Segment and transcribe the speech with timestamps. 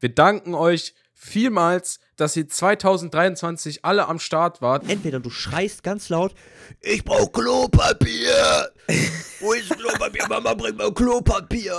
[0.00, 4.88] Wir danken euch vielmals, dass ihr 2023 alle am Start wart.
[4.88, 6.34] Entweder du schreist ganz laut,
[6.80, 8.72] ich brauch Klopapier.
[9.40, 10.26] Wo ist Klopapier?
[10.26, 11.78] Mama, bring mal Klopapier.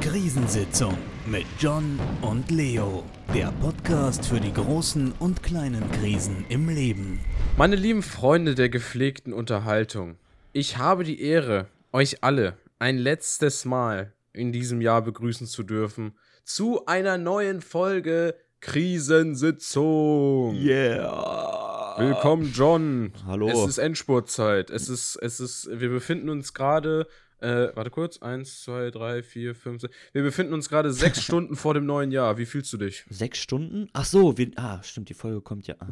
[0.00, 0.96] Krisensitzung
[1.26, 3.04] mit John und Leo.
[3.34, 7.20] Der Podcast für die großen und kleinen Krisen im Leben.
[7.58, 10.16] Meine lieben Freunde der gepflegten Unterhaltung,
[10.54, 16.14] ich habe die Ehre, euch alle ein letztes Mal in diesem Jahr begrüßen zu dürfen
[16.46, 20.54] zu einer neuen Folge Krisensitzung.
[20.54, 21.96] Yeah.
[21.98, 23.12] Willkommen, John.
[23.26, 23.48] Hallo.
[23.48, 24.70] Es ist Endspurtzeit.
[24.70, 27.08] Es ist, es ist, wir befinden uns gerade,
[27.40, 29.92] äh, warte kurz, eins, zwei, drei, vier, fünf, sechs.
[30.12, 32.38] Wir befinden uns gerade sechs Stunden vor dem neuen Jahr.
[32.38, 33.04] Wie fühlst du dich?
[33.10, 33.88] Sechs Stunden?
[33.92, 35.74] Ach so, wir, ah, stimmt, die Folge kommt ja.
[35.80, 35.88] Ah.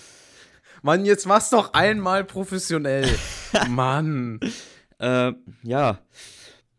[0.82, 3.08] Mann, jetzt mach's doch einmal professionell.
[3.68, 4.40] Mann.
[4.98, 6.00] Äh, ja,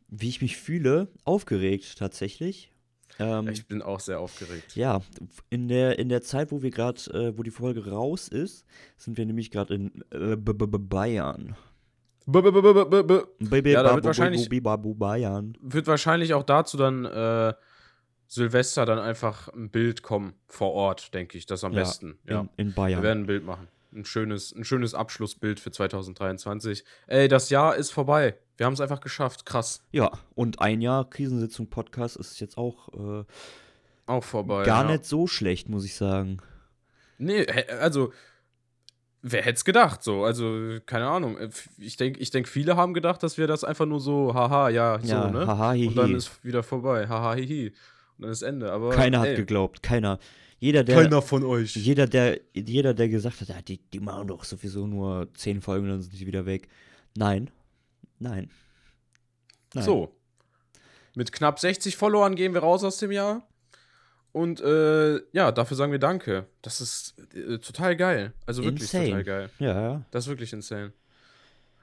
[0.10, 2.70] wie ich mich fühle, aufgeregt tatsächlich.
[3.20, 4.76] Ähm, Ich bin auch sehr aufgeregt.
[4.76, 5.02] ja,
[5.50, 8.66] in der, in der Zeit, wo wir gerade, äh, wo die Folge raus ist,
[8.98, 11.56] sind wir nämlich gerade in äh, B -B -B Bayern.
[12.26, 13.50] B -b -b -b -b -b.
[13.50, 15.58] Baby, Ja, da wird wahrscheinlich- Bayern.
[15.62, 17.54] Wird wahrscheinlich auch dazu dann äh,
[18.28, 21.46] Silvester dann einfach ein Bild kommen vor Ort, denke ich.
[21.46, 22.20] Das ist am Ja, besten.
[22.28, 22.42] Ja.
[22.42, 23.04] In, in Wir Bayern.
[23.04, 23.68] werden ein Bild machen.
[23.94, 26.84] Ein schönes, ein schönes Abschlussbild für 2023.
[27.08, 28.38] Ey, das Jahr ist vorbei.
[28.58, 29.46] Wir haben es einfach geschafft.
[29.46, 29.82] Krass.
[29.92, 32.90] Ja, und ein Jahr Krisensitzung Podcast ist jetzt auch
[33.22, 33.24] äh,
[34.08, 34.64] Auch vorbei.
[34.64, 34.92] gar ja.
[34.92, 36.38] nicht so schlecht, muss ich sagen.
[37.20, 38.12] Nee, hä- also,
[39.22, 40.24] wer hätte es gedacht so?
[40.24, 41.38] Also, keine Ahnung.
[41.38, 44.70] Äh, Ich denke, ich denk, viele haben gedacht, dass wir das einfach nur so, haha,
[44.70, 45.46] ja, so, Ja, ne?
[45.48, 45.88] haha, hihi.
[45.90, 47.08] Und dann ist wieder vorbei.
[47.08, 47.68] Haha, hihi.
[48.18, 48.72] Und dann ist Ende.
[48.72, 50.20] Aber, Keiner hat ey, geglaubt, keiner.
[50.60, 51.76] Jeder, der, von euch.
[51.76, 55.88] jeder, der, jeder, der gesagt hat, ja, die, die machen doch sowieso nur zehn Folgen,
[55.88, 56.68] dann sind sie wieder weg.
[57.16, 57.52] Nein,
[58.20, 58.50] nein.
[59.74, 59.84] Nein.
[59.84, 60.16] So.
[61.16, 63.48] Mit knapp 60 Followern gehen wir raus aus dem Jahr.
[64.32, 66.46] Und äh, ja, dafür sagen wir Danke.
[66.62, 68.34] Das ist äh, total geil.
[68.46, 69.06] Also wirklich Insane.
[69.08, 69.50] total geil.
[69.60, 70.02] Ja, ja.
[70.12, 70.94] Das ist wirklich insane.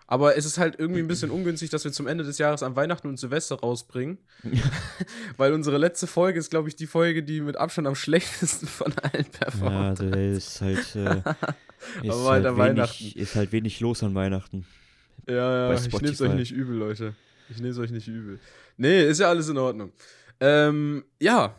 [0.06, 2.76] Aber es ist halt irgendwie ein bisschen ungünstig, dass wir zum Ende des Jahres an
[2.76, 4.18] Weihnachten und Silvester rausbringen.
[5.38, 8.92] Weil unsere letzte Folge ist, glaube ich, die Folge, die mit Abstand am schlechtesten von
[8.98, 10.00] allen Ja, performt.
[10.00, 11.16] da ist halt, äh,
[12.02, 13.12] ist, Aber halt halt wenig, Weihnachten.
[13.18, 14.66] ist halt wenig los an Weihnachten.
[15.28, 16.22] Ja, ja, ich nehme es Spotify.
[16.24, 17.14] euch nicht übel, Leute.
[17.50, 18.38] Ich nehme es euch nicht übel.
[18.76, 19.92] Nee, ist ja alles in Ordnung.
[20.40, 21.54] Ähm, ja,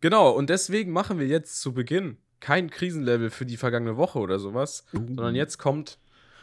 [0.00, 0.30] genau.
[0.30, 4.84] Und deswegen machen wir jetzt zu Beginn kein Krisenlevel für die vergangene Woche oder sowas,
[4.92, 5.98] sondern jetzt kommt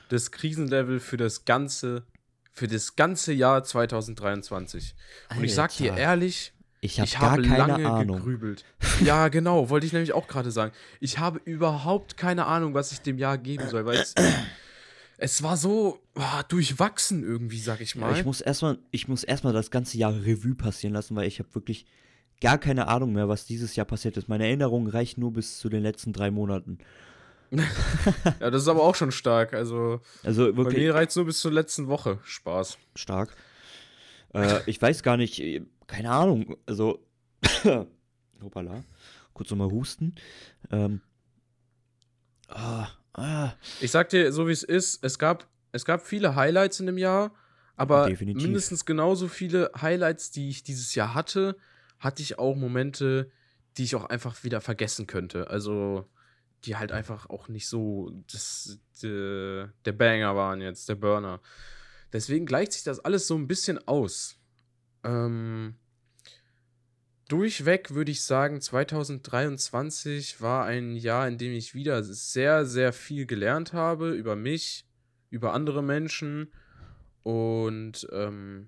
[0.09, 2.03] das Krisenlevel für das ganze,
[2.51, 4.95] für das ganze Jahr 2023.
[5.35, 8.17] Und ich sag dir Alter, ehrlich, ich habe ich habe keine lange Ahnung.
[8.17, 8.65] gegrübelt.
[9.01, 10.73] Ja, genau, wollte ich nämlich auch gerade sagen.
[10.99, 14.13] Ich habe überhaupt keine Ahnung, was ich dem Jahr geben soll, weil es,
[15.17, 18.17] es war so ah, durchwachsen irgendwie, sag ich Ja, mal.
[18.17, 21.53] ich muss erstmal, ich muss erstmal das ganze Jahr Revue passieren lassen, weil ich habe
[21.55, 21.85] wirklich
[22.41, 24.27] gar keine Ahnung mehr, was dieses Jahr passiert ist.
[24.27, 26.77] Meine Erinnerungen reichen nur bis zu den letzten drei Monaten.
[27.51, 29.53] ja, das ist aber auch schon stark.
[29.53, 32.19] Also, Also bei wirklich mir reizt nur bis zur letzten Woche.
[32.23, 32.77] Spaß.
[32.95, 33.35] stark.
[34.33, 36.57] Äh, ich weiß gar nicht, äh, keine Ahnung.
[36.65, 37.05] Also,
[38.41, 38.83] hoppala,
[39.33, 40.15] kurz nochmal husten.
[40.71, 41.01] Ähm,
[42.47, 46.79] ah, ah, Ich sag dir, so wie es ist, es gab, es gab viele Highlights
[46.79, 47.33] in dem Jahr,
[47.75, 48.43] aber Definitiv.
[48.43, 51.57] mindestens genauso viele Highlights, die ich dieses Jahr hatte,
[51.99, 53.31] hatte ich auch Momente,
[53.77, 55.49] die ich auch einfach wieder vergessen könnte.
[55.49, 56.07] Also,
[56.65, 61.41] die halt einfach auch nicht so das, de, der Banger waren jetzt, der Burner.
[62.13, 64.37] Deswegen gleicht sich das alles so ein bisschen aus.
[65.03, 65.75] Ähm,
[67.27, 73.25] durchweg würde ich sagen, 2023 war ein Jahr, in dem ich wieder sehr, sehr viel
[73.25, 74.85] gelernt habe über mich,
[75.29, 76.51] über andere Menschen
[77.23, 78.67] und ähm,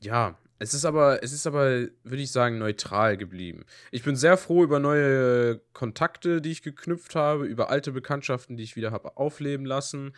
[0.00, 3.64] ja, es ist aber, es ist aber, würde ich sagen, neutral geblieben.
[3.92, 8.64] Ich bin sehr froh über neue Kontakte, die ich geknüpft habe, über alte Bekanntschaften, die
[8.64, 10.14] ich wieder habe aufleben lassen.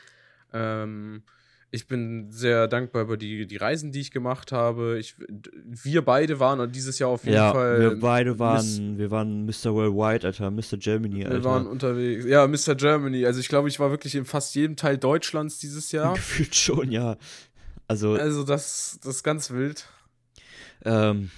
[0.52, 1.24] Ähm,
[1.72, 4.98] ich bin sehr dankbar über die, die Reisen, die ich gemacht habe.
[4.98, 5.14] Ich,
[5.64, 7.80] wir beide waren dieses Jahr auf jeden ja, Fall.
[7.80, 9.72] wir beide Miss- waren, wir waren Mr.
[9.74, 10.76] Worldwide, Alter, Mr.
[10.78, 11.36] Germany, Alter.
[11.36, 12.24] Wir waren unterwegs.
[12.24, 12.74] Ja, Mr.
[12.74, 13.24] Germany.
[13.24, 16.14] Also ich glaube, ich war wirklich in fast jedem Teil Deutschlands dieses Jahr.
[16.14, 17.16] Gefühlt schon, ja.
[17.86, 19.86] Also, Also das, das ist ganz wild.
[20.84, 21.30] ähm,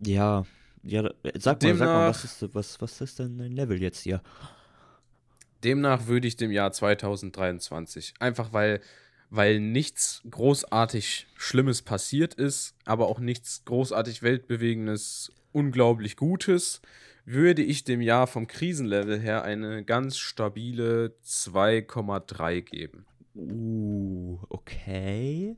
[0.00, 0.44] ja,
[0.82, 1.02] ja,
[1.38, 4.20] sag mal, sag mal, was ist, was, was ist denn dein Level jetzt hier?
[5.62, 8.14] Demnach würde ich dem Jahr 2023.
[8.20, 8.80] Einfach weil,
[9.30, 16.80] weil nichts großartig Schlimmes passiert ist, aber auch nichts großartig Weltbewegendes, unglaublich Gutes,
[17.24, 23.06] würde ich dem Jahr vom Krisenlevel her eine ganz stabile 2,3 geben.
[23.34, 25.56] Uh, okay.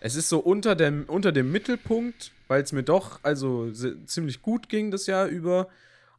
[0.00, 4.68] Es ist so unter dem, unter dem Mittelpunkt weil es mir doch also ziemlich gut
[4.68, 5.68] ging das Jahr über.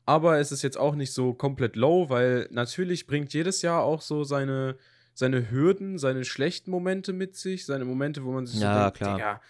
[0.06, 4.01] Aber es ist jetzt auch nicht so komplett low, weil natürlich bringt jedes Jahr auch
[4.01, 4.77] so seine,
[5.13, 8.98] seine Hürden, seine schlechten Momente mit sich, seine Momente, wo man sich Ja, so denkt,
[8.98, 9.16] klar.
[9.16, 9.42] Digga,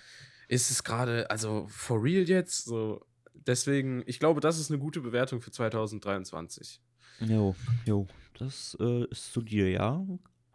[0.48, 2.66] ist es gerade, also for real jetzt?
[2.66, 6.81] So, deswegen, ich glaube, das ist eine gute Bewertung für 2023.
[7.22, 7.56] Jo,
[7.86, 10.04] jo, das äh, ist solide, ja.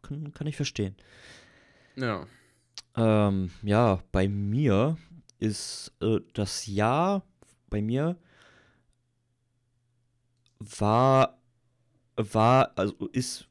[0.02, 0.96] Kann, kann ich verstehen.
[1.96, 2.26] Ja.
[2.96, 4.96] Ähm, ja, bei mir
[5.38, 7.22] ist äh, das Jahr,
[7.68, 8.16] bei mir
[10.58, 11.38] war,
[12.16, 13.48] war, also ist,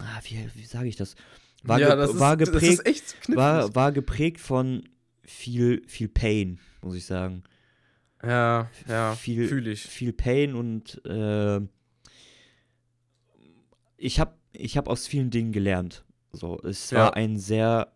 [0.00, 1.14] ah, wie, wie sage ich das?
[1.62, 3.36] War, ja, ge das ist, war das geprägt, knifflig.
[3.36, 4.88] war, war geprägt von
[5.22, 7.42] viel, viel Pain, muss ich sagen.
[8.22, 9.82] ja, ja, viel, fühle ich.
[9.82, 11.60] viel Pain und äh,
[13.96, 16.04] ich habe ich hab aus vielen Dingen gelernt.
[16.32, 16.98] So, es Ja.
[16.98, 17.92] war ein sehr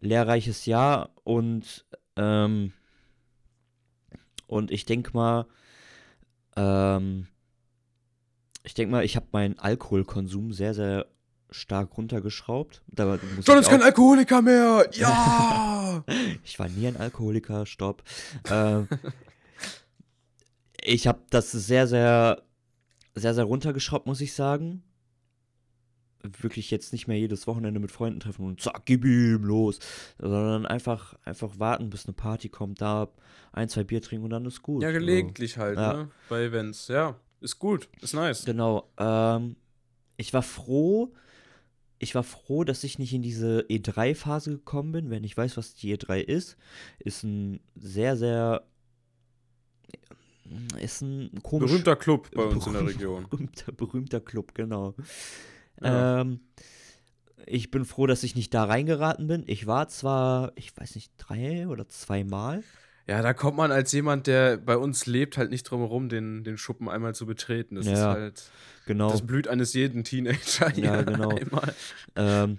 [0.00, 1.86] lehrreiches Jahr und
[2.16, 2.72] ähm,
[4.46, 5.46] und ich denke mal,
[6.56, 7.26] ähm,
[8.64, 11.06] ich denke mal, ich habe meinen Alkoholkonsum sehr, sehr
[11.50, 12.82] stark runtergeschraubt.
[12.86, 13.04] Da
[13.36, 14.88] muss John ich ist kein Alkoholiker mehr!
[14.92, 16.04] Ja!
[16.44, 18.02] ich war nie ein Alkoholiker, stopp.
[18.50, 18.88] ähm,
[20.82, 22.42] ich habe das sehr, sehr,
[23.14, 24.82] sehr, sehr runtergeschraubt, muss ich sagen.
[26.40, 29.80] Wirklich jetzt nicht mehr jedes Wochenende mit Freunden treffen und zack, gib ihm los.
[30.18, 33.08] Sondern einfach, einfach warten, bis eine Party kommt, da
[33.52, 34.82] ein, zwei Bier trinken und dann ist gut.
[34.84, 34.94] ja, So.
[34.98, 35.92] gelegentlich halt, Ja.
[35.94, 36.10] ne?
[36.28, 36.86] Bei Events.
[36.88, 38.44] Ja, ist gut, ist nice.
[38.44, 38.88] Genau.
[38.98, 39.56] Ähm,
[40.16, 41.12] ich war froh,
[41.98, 45.10] ich war froh, dass ich nicht in diese E3-Phase gekommen bin.
[45.10, 46.56] Wenn ich weiß, was die E3 ist,
[46.98, 48.64] ist ein sehr, sehr
[50.80, 53.26] ist ein komisch Berühmter Club bei uns in der Region.
[53.28, 54.94] berühmter, berühmter Club, genau.
[55.80, 56.20] Ja.
[56.20, 56.40] Ähm,
[57.46, 59.44] ich bin froh, dass ich nicht da reingeraten bin.
[59.46, 62.62] Ich war zwar, ich weiß nicht, drei oder zweimal.
[63.08, 66.44] Ja, da kommt man als jemand, der bei uns lebt, halt nicht drum herum, den,
[66.44, 67.74] den Schuppen einmal zu betreten.
[67.74, 68.50] Das ist Ja, halt
[68.86, 69.10] Genau.
[69.10, 70.76] das Blut eines jeden Teenager.
[70.78, 71.36] Ja, genau.
[72.16, 72.58] Ähm,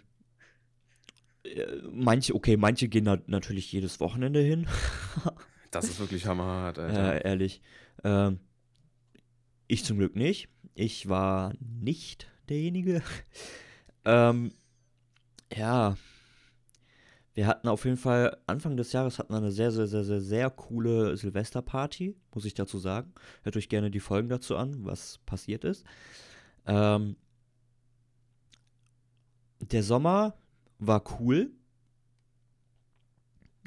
[1.43, 4.67] äh, manche, okay, manche gehen da natürlich jedes Wochenende hin.
[5.71, 7.15] Das ist wirklich hammerhart, Alter.
[7.15, 7.59] Äh, ehrlich.
[8.03, 8.39] Ähm,
[9.67, 10.47] ich zum Glück nicht.
[10.75, 13.01] Ich war nicht derjenige.
[14.05, 14.51] ähm,
[15.51, 15.97] ja.
[17.33, 20.21] Wir hatten auf jeden Fall, Anfang des Jahres hatten wir eine sehr, sehr, sehr, sehr,
[20.21, 23.13] sehr coole Silvesterparty, muss ich dazu sagen.
[23.41, 25.83] Hört euch gerne die Folgen dazu an, was passiert ist.
[26.68, 27.15] Ähm,
[29.59, 30.35] der Sommer
[30.77, 31.51] war cool.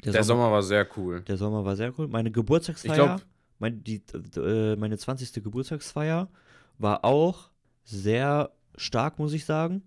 [0.05, 1.21] Der Sommer war sehr cool.
[1.21, 2.07] der Sommer war sehr cool.
[2.07, 3.23] Meine Geburtstagsfeier, Ich glaube,
[3.59, 4.01] mein, die,
[4.37, 5.43] äh, meine 20.
[5.43, 6.29] Geburtstagsfeier
[6.77, 7.49] war auch
[7.83, 9.81] sehr stark, muss ich sagen.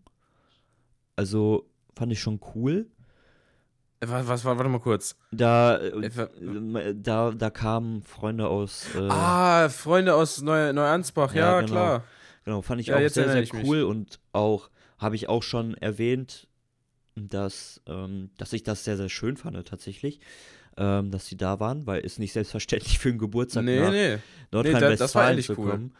[1.17, 2.91] Also fand ich schon cool.
[4.00, 5.17] Was, was war, warte mal kurz.
[5.31, 8.87] Da, äh, Äh, äh, da, da kamen Freunde aus.
[8.94, 11.73] Äh, ah, Freunde aus Neu Neuansbach, ja, Ja, genau.
[11.73, 12.05] klar.
[12.44, 16.49] Genau, fand ich Ja, auch sehr, sehr cool und auch, habe ich auch schon erwähnt,
[17.14, 20.20] dass, ähm, dass ich das sehr, sehr schön fand tatsächlich,
[20.76, 24.19] ähm, dass sie da waren, weil es nicht selbstverständlich für einen Geburtstag Nee, nach nee.
[24.52, 25.70] Nordrhein-Westfalen das war ehrlich zu cool.
[25.70, 25.94] kommen.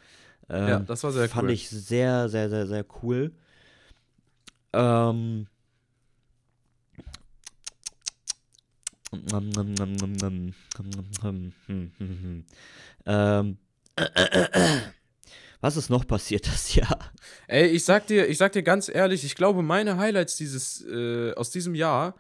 [0.49, 1.51] Ähm, Ja, das war sehr fand cool.
[1.55, 3.33] ich sehr, sehr, sehr, sehr cool.
[4.73, 5.47] Ähm.
[13.07, 13.59] Ähm.
[15.61, 17.13] Was ist noch passiert das Jahr?
[17.47, 21.35] Ey, ich sag dir, ich sag dir ganz ehrlich, ich glaube, meine Highlights dieses, äh,
[21.35, 22.15] aus diesem Jahr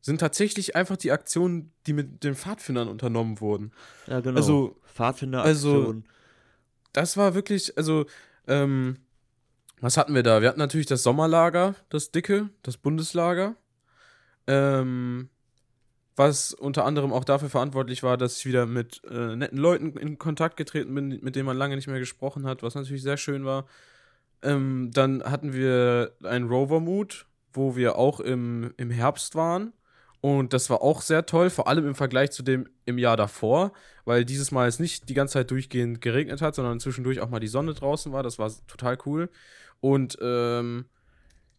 [0.00, 3.70] sind tatsächlich einfach die Aktionen, die mit den Pfadfindern unternommen wurden.
[4.06, 4.36] Ja, genau.
[4.36, 6.04] Also, Pfadfinderaktion.
[6.92, 8.06] das war wirklich, also,
[8.48, 8.96] ähm,
[9.80, 10.42] was hatten wir da?
[10.42, 13.56] Wir hatten natürlich das Sommerlager, das dicke, das Bundeslager,
[14.46, 15.28] ähm,
[16.20, 20.18] was unter anderem auch dafür verantwortlich war, dass ich wieder mit äh, netten Leuten in
[20.18, 23.46] Kontakt getreten bin, mit denen man lange nicht mehr gesprochen hat, was natürlich sehr schön
[23.46, 23.64] war.
[24.42, 29.72] Ähm, dann hatten wir einen Rover-Mood, wo wir auch im, im Herbst waren.
[30.20, 33.72] Und das war auch sehr toll, vor allem im Vergleich zu dem im Jahr davor,
[34.04, 37.40] weil dieses Mal es nicht die ganze Zeit durchgehend geregnet hat, sondern zwischendurch auch mal
[37.40, 38.22] die Sonne draußen war.
[38.22, 39.30] Das war total cool.
[39.80, 40.84] Und ähm,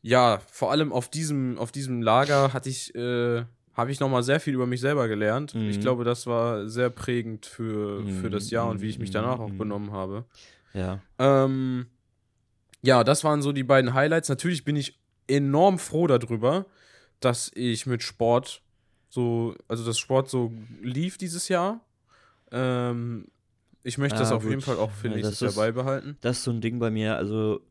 [0.03, 4.39] ja, vor allem auf diesem, auf diesem Lager hatte ich, äh, habe ich nochmal sehr
[4.39, 5.55] viel über mich selber gelernt.
[5.55, 5.69] Mhm.
[5.69, 9.39] Ich glaube, das war sehr prägend für, für das Jahr und wie ich mich danach
[9.39, 9.57] auch Mhm.
[9.57, 10.25] benommen habe.
[10.73, 10.99] Ja.
[11.19, 11.87] Ähm,
[12.81, 14.29] ja, das waren so die beiden Highlights.
[14.29, 16.65] Natürlich bin ich enorm froh darüber,
[17.19, 18.61] dass ich mit Sport
[19.09, 20.51] so, also das Sport so
[20.81, 21.81] lief dieses Jahr.
[22.51, 23.27] Ähm,
[23.83, 24.63] ich möchte das Ah, auf jeden gut.
[24.63, 26.17] Fall auch für Ja, nächstes das Jahr beibehalten.
[26.21, 27.15] Das ist so ein Ding bei mir.
[27.17, 27.61] Also,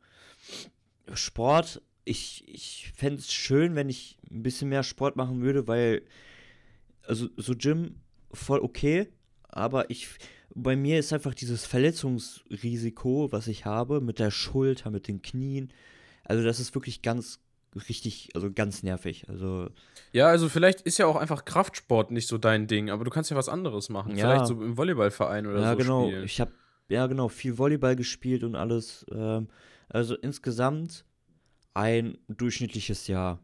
[1.15, 6.03] Sport, ich, ich fände es schön, wenn ich ein bisschen mehr Sport machen würde, weil,
[7.07, 7.97] also, so Gym
[8.33, 9.09] voll okay,
[9.49, 10.09] aber ich,
[10.55, 15.73] bei mir ist einfach dieses Verletzungsrisiko, was ich habe, mit der Schulter, mit den Knien,
[16.25, 17.41] also das ist wirklich ganz,
[17.89, 19.25] richtig, also ganz nervig.
[19.29, 19.69] Also
[20.13, 23.31] Ja, also vielleicht ist ja auch einfach Kraftsport nicht so dein Ding, aber du kannst
[23.31, 24.17] ja was anderes machen.
[24.17, 24.31] Ja.
[24.31, 26.07] Vielleicht so im Volleyballverein oder ja, so genau.
[26.07, 26.25] spielen.
[26.25, 26.53] Ich habe
[26.89, 29.07] ja genau viel Volleyball gespielt und alles.
[29.13, 29.49] Ähm,
[29.89, 31.05] also insgesamt
[31.75, 33.39] ein durchschnittliches Jahr.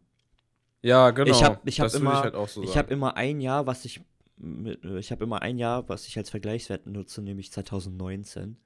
[0.83, 1.30] ja, genau.
[1.30, 3.85] Ich hab- ich hab immer- ich halt auch so Ich habe immer ein Jahr, was
[3.85, 4.00] ich
[4.38, 8.59] mit, ich habe immer ein Jahr, was ich als Vergleichswert nutze, nämlich 2019.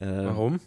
[0.00, 0.60] Ähm, Warum?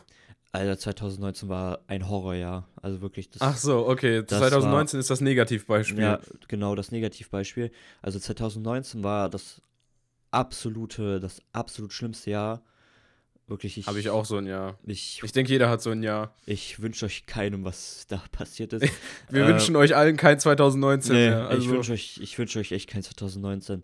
[0.52, 2.68] Alter, 2019 war ein Horrorjahr.
[2.82, 3.42] Also wirklich das.
[3.42, 4.22] Ach so, okay.
[4.24, 6.00] das 2019 ist das Negativbeispiel.
[6.00, 7.72] Ja, genau, das Negativbeispiel.
[8.04, 9.62] Also 2019 war das
[10.32, 12.62] absolute, das absolut schlimmste Jahr.
[13.48, 14.80] Wirklich, ich, Habe ich auch so ein Jahr.
[14.86, 16.34] Ich, Ich denke, jeder hat so ein Jahr.
[16.46, 18.84] ich wünsche euch keinem, was da passiert ist.
[19.30, 21.48] Wir Äh, wünschen euch allen kein 2019 nee, mehr.
[21.50, 23.84] Also, ich wünsche euch, ich wünsche euch echt kein 2019.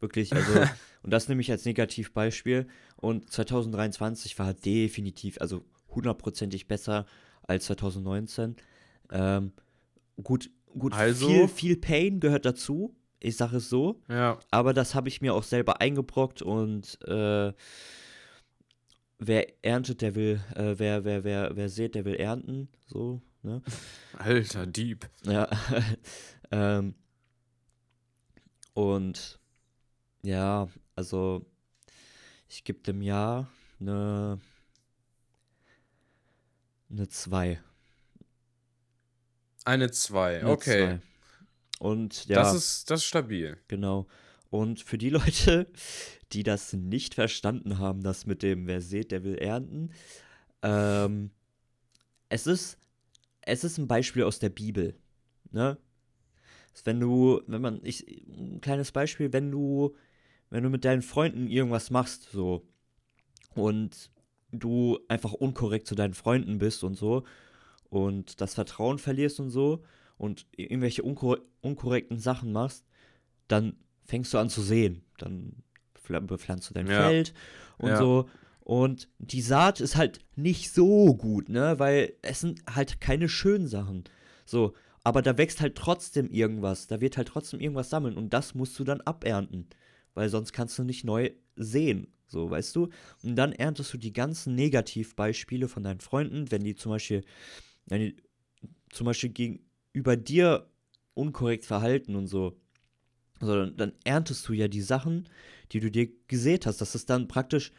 [0.00, 0.52] Wirklich, also,
[1.02, 2.66] und das nehme ich als Negativbeispiel.
[2.96, 7.06] Und 2023 war definitiv, also hundertprozentig besser
[7.42, 8.56] als 2019.
[9.10, 9.52] Ähm,
[10.22, 11.26] gut, gut, Also?
[11.28, 12.94] viel, viel Pain gehört dazu.
[13.20, 14.00] Ich sage es so.
[14.08, 14.38] ja.
[14.50, 17.52] Aber das habe ich mir auch selber eingebrockt und äh,
[19.18, 22.68] wer erntet, der will, äh, wer, wer, wer, wer sät, der will ernten.
[22.86, 23.62] So, ne?
[24.16, 25.08] Alter Dieb.
[25.24, 25.48] Ja.
[26.50, 26.94] ähm,
[28.74, 29.38] und
[30.22, 31.44] ja, also
[32.48, 33.48] ich gebe dem Jahr
[33.80, 34.40] eine
[36.90, 37.60] eine 2.
[39.64, 40.38] Eine 2.
[40.38, 40.98] Eine Okay.
[40.98, 41.00] zwei.
[41.80, 43.58] Und ja, Das, ist, das ist stabil.
[43.68, 44.06] genau.
[44.50, 45.66] Und für die Leute,
[46.32, 49.90] die das nicht verstanden haben, das mit dem wer sät, der will ernten,
[50.62, 51.30] ähm,
[52.28, 52.78] es ist
[53.48, 54.94] es ist ein Beispiel aus der Bibel,
[55.50, 55.78] ne?
[56.84, 59.96] Wenn du, wenn man, ich, ein kleines Beispiel, wenn du,
[60.50, 62.68] wenn du mit deinen Freunden irgendwas machst, so,
[63.54, 64.12] und
[64.52, 67.24] du einfach unkorrekt zu deinen Freunden bist und so,
[67.90, 69.82] und das Vertrauen verlierst und so,
[70.18, 72.84] und irgendwelche unkor unkorrekten Sachen machst,
[73.48, 73.76] dann
[74.08, 75.02] fängst du an zu sehen.
[75.18, 75.52] Dann
[75.96, 77.06] pfl- bepflanzt du dein Ja.
[77.08, 77.34] Feld
[77.78, 77.98] und Ja.
[77.98, 78.28] so.
[78.60, 81.78] Und die Saat ist halt nicht so gut, ne?
[81.78, 84.04] Weil es sind halt keine schönen Sachen.
[84.44, 84.74] So,
[85.04, 86.86] aber da wächst halt trotzdem irgendwas.
[86.86, 89.68] Da wird halt trotzdem irgendwas sammeln und das musst du dann abernten.
[90.14, 92.08] Weil sonst kannst du nicht neu sehen.
[92.26, 92.88] So, weißt du?
[93.22, 97.24] Und dann erntest du die ganzen Negativbeispiele von deinen Freunden, wenn die zum Beispiel,
[97.86, 98.16] wenn die
[98.90, 100.68] zum Beispiel gegenüber dir
[101.14, 102.58] unkorrekt verhalten und so.
[103.40, 105.28] Also dann, erntest du ja die Sachen,
[105.72, 106.80] die du dir gesät hast.
[106.80, 107.72] Das ist dann praktisch,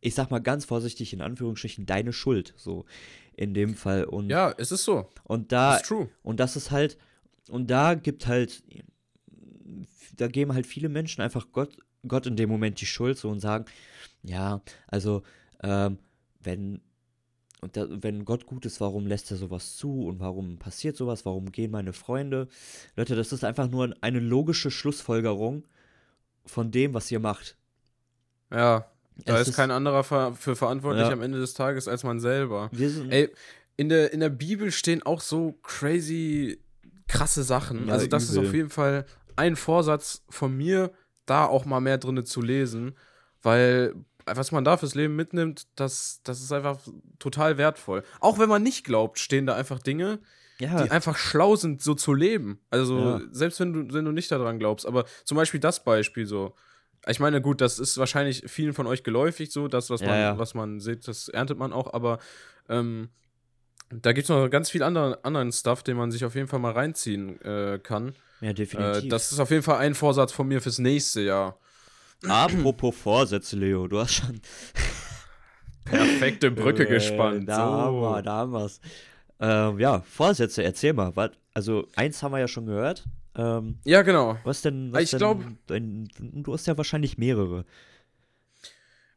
[0.00, 2.54] ich sag mal ganz vorsichtig in Anführungsstrichen, deine Schuld.
[2.56, 2.84] So
[3.36, 4.04] in dem Fall.
[4.04, 5.08] Und, Ja, es ist so.
[5.24, 6.08] und da ist true.
[6.22, 6.98] und das ist halt,
[7.48, 8.62] und da gibt halt,
[10.16, 11.76] da geben halt viele Menschen einfach Gott,
[12.06, 13.64] Gott in dem Moment die Schuld so und sagen,
[14.22, 15.22] ja, also,
[15.62, 15.98] ähm,
[16.40, 16.80] wenn,
[17.62, 21.24] und da, wenn Gott gut ist, warum lässt er sowas zu und warum passiert sowas,
[21.24, 22.48] warum gehen meine Freunde?
[22.96, 25.64] Leute, das ist einfach nur eine logische Schlussfolgerung
[26.44, 27.56] von dem, was ihr macht.
[28.50, 28.86] Ja.
[29.24, 31.12] Da Es ist kein anderer ver für verantwortlich Ja.
[31.12, 32.68] am Ende des Tages als man selber.
[32.72, 33.30] Wir sind, Ey,
[33.76, 36.58] in der, in der Bibel stehen auch so crazy
[37.06, 37.86] krasse Sachen.
[37.86, 38.48] Ja, also, das ist übel.
[38.48, 40.90] auf jeden Fall ein Vorsatz von mir,
[41.26, 42.96] da auch mal mehr drin zu lesen,
[43.42, 43.94] weil
[44.26, 46.78] was man da fürs Leben mitnimmt, das, das ist einfach
[47.18, 48.02] total wertvoll.
[48.20, 50.20] Auch wenn man nicht glaubt, stehen da einfach Dinge,
[50.58, 52.60] ja, die einfach schlau sind, so zu leben.
[52.70, 53.20] Also, Ja.
[53.32, 54.86] selbst wenn du, wenn du nicht daran glaubst.
[54.86, 56.54] Aber zum Beispiel das Beispiel so.
[57.08, 60.38] Ich meine, gut, das ist wahrscheinlich vielen von euch geläufig so, das, was Ja, man,
[60.38, 62.20] was man sieht, das erntet man auch, aber
[62.68, 63.08] ähm,
[63.90, 66.60] da gibt es noch ganz viel anderen, anderen Stuff, den man sich auf jeden Fall
[66.60, 68.14] mal reinziehen äh, kann.
[68.40, 69.10] ja, Äh, definitiv.
[69.10, 71.58] das ist auf jeden Fall ein Vorsatz von mir fürs nächste Jahr.
[72.28, 74.40] Apropos Vorsätze, Leo, du hast schon
[75.84, 77.48] Perfekte Brücke Äh, gespannt.
[77.48, 77.62] Da so.
[77.62, 78.80] haben wir, da haben wir's.
[79.40, 81.14] Ähm, ja, Vorsätze, erzähl mal.
[81.16, 83.04] Was, also, eins haben wir ja schon gehört.
[83.34, 84.38] Ähm, Ja, genau.
[84.44, 84.92] was denn?
[84.92, 87.64] Was Ich denn glaub- dein, du hast ja wahrscheinlich mehrere.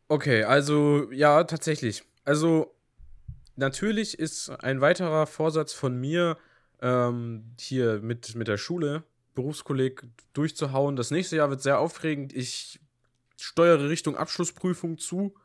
[0.07, 2.03] Okay, also ja, tatsächlich.
[2.23, 2.73] Also
[3.55, 6.37] natürlich ist ein weiterer Vorsatz von mir,
[6.81, 9.03] ähm, hier mit, mit der Schule,
[9.35, 10.95] Berufskolleg durchzuhauen.
[10.95, 12.33] Das nächste Jahr wird sehr aufregend.
[12.33, 12.79] Ich
[13.37, 15.35] steuere Richtung Abschlussprüfung zu.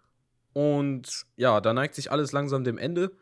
[0.53, 3.13] Und ja, da neigt sich alles langsam dem Ende.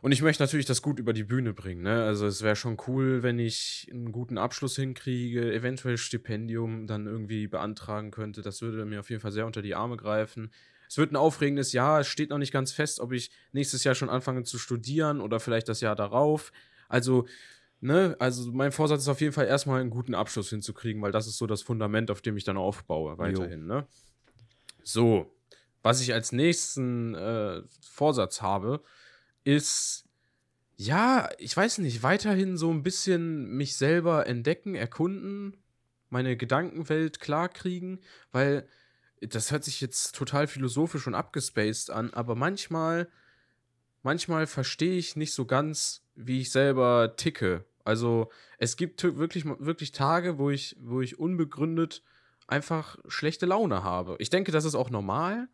[0.00, 1.82] Und ich möchte natürlich das gut über die Bühne bringen.
[1.82, 2.04] Ne?
[2.04, 7.48] Also es wäre schon cool, wenn ich einen guten Abschluss hinkriege, eventuell Stipendium dann irgendwie
[7.48, 8.42] beantragen könnte.
[8.42, 10.52] Das würde mir auf jeden Fall sehr unter die Arme greifen.
[10.88, 12.00] Es wird ein aufregendes Jahr.
[12.00, 15.40] Es steht noch nicht ganz fest, ob ich nächstes Jahr schon anfange zu studieren oder
[15.40, 16.52] vielleicht das Jahr darauf.
[16.88, 17.26] Also
[17.80, 21.26] ne, also mein Vorsatz ist auf jeden Fall erstmal einen guten Abschluss hinzukriegen, weil das
[21.26, 23.86] ist so das Fundament, auf dem ich dann aufbaue, weiterhin, ne?
[24.82, 25.34] So,
[25.82, 28.82] was ich als nächsten äh, Vorsatz habe,
[29.44, 30.06] ist,
[30.76, 35.56] ja, ich weiß nicht, weiterhin so ein bisschen mich selber entdecken, erkunden,
[36.10, 38.00] meine Gedankenwelt klarkriegen,
[38.32, 38.66] weil
[39.20, 43.08] das hört sich jetzt total philosophisch und abgespaced an, aber manchmal,
[44.08, 47.66] manchmal verstehe ich nicht so ganz, wie ich selber ticke.
[47.84, 52.02] Also es gibt wirklich, wirklich Tage, wo ich, wo ich unbegründet
[52.46, 54.16] einfach schlechte Laune habe.
[54.18, 55.48] Ich denke, das ist auch normal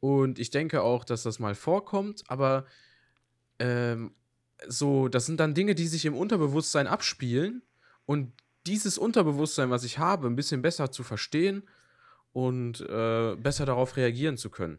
[0.00, 2.64] und ich denke auch, dass das mal vorkommt, aber
[3.58, 4.14] ähm,
[4.66, 7.60] so, das sind dann Dinge, die sich im Unterbewusstsein abspielen
[8.06, 8.32] und
[8.66, 11.68] dieses Unterbewusstsein, was ich habe, ein bisschen besser zu verstehen
[12.32, 14.78] und äh, besser darauf reagieren zu können.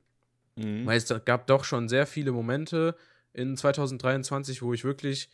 [0.56, 0.86] Mhm.
[0.86, 2.96] Weil es gab doch schon sehr viele Momente
[3.34, 5.30] in 2023, wo ich wirklich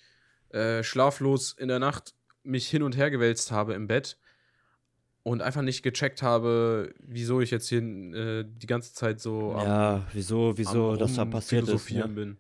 [0.50, 4.18] äh, schlaflos in der Nacht mich hin und her gewälzt habe im Bett
[5.24, 9.68] und einfach nicht gecheckt habe, wieso ich jetzt hier äh, die ganze Zeit so am,
[9.68, 11.92] ja, wieso, wieso das da passiert ist.
[11.92, 12.08] Ne?
[12.08, 12.38] Bin.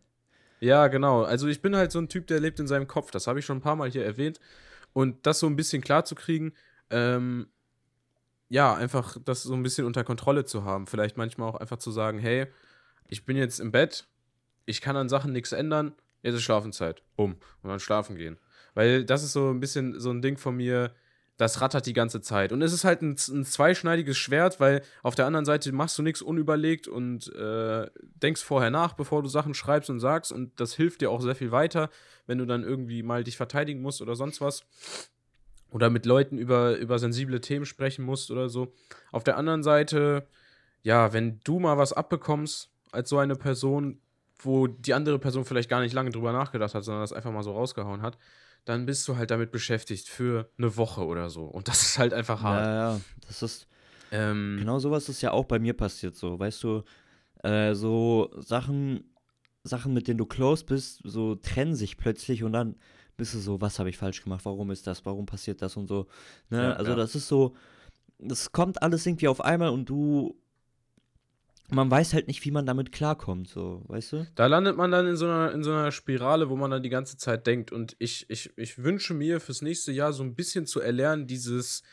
[0.59, 1.23] Ja, genau.
[1.23, 3.11] Also ich bin halt so ein Typ, der lebt in seinem Kopf.
[3.11, 4.39] Das habe ich schon ein paar Mal hier erwähnt.
[4.93, 6.53] Und das so ein bisschen klar zu kriegen,
[6.89, 7.47] ähm,
[8.49, 10.87] ja, einfach das so ein bisschen unter Kontrolle zu haben.
[10.87, 12.47] Vielleicht manchmal auch einfach zu sagen, hey,
[13.07, 14.07] ich bin jetzt im Bett,
[14.65, 17.01] ich kann an Sachen nichts ändern, jetzt ist Schlafenszeit.
[17.15, 17.37] Bumm.
[17.61, 18.37] Und dann schlafen gehen.
[18.73, 20.93] Weil das ist so ein bisschen so ein Ding von mir,
[21.39, 22.51] das rattert die ganze Zeit.
[22.51, 26.01] Und es ist halt ein, ein zweischneidiges Schwert, weil auf der anderen Seite machst du
[26.01, 27.89] nichts unüberlegt und äh,
[28.21, 30.33] denkst vorher nach, bevor du Sachen schreibst und sagst.
[30.33, 31.89] Und das hilft dir auch sehr viel weiter,
[32.27, 34.65] wenn du dann irgendwie mal dich verteidigen musst oder sonst was.
[35.71, 38.73] Oder mit Leuten über, über sensible Themen sprechen musst oder so.
[39.13, 40.27] Auf der anderen Seite,
[40.81, 43.99] ja, wenn du mal was abbekommst als so eine Person,
[44.39, 47.43] wo die andere Person vielleicht gar nicht lange drüber nachgedacht hat, sondern das einfach mal
[47.43, 48.17] so rausgehauen hat,
[48.65, 51.45] dann bist du halt damit beschäftigt für eine Woche oder so.
[51.45, 52.65] Und das ist halt einfach hart.
[52.65, 53.67] Ja, ja, das ist.
[54.11, 56.39] Ähm, genau sowas ist ja auch bei mir passiert so.
[56.39, 56.83] Weißt du,
[57.43, 59.13] äh, so Sachen,
[59.63, 62.75] Sachen, mit denen du close bist, so trennen sich plötzlich und dann
[63.17, 65.87] bist du so, was habe ich falsch gemacht, warum ist das, warum passiert das und
[65.87, 66.07] so.
[66.49, 66.63] Ne?
[66.63, 66.97] Ja, also ja.
[66.97, 67.55] das ist so,
[68.17, 70.35] das kommt alles irgendwie auf einmal und du
[71.71, 74.27] man weiß halt nicht, wie man damit klarkommt, so, weißt du?
[74.35, 76.89] Da landet man dann in so einer, in so einer Spirale, wo man dann die
[76.89, 77.71] ganze Zeit denkt.
[77.71, 81.83] Und ich, ich, ich wünsche mir fürs nächste Jahr so ein bisschen zu erlernen, dieses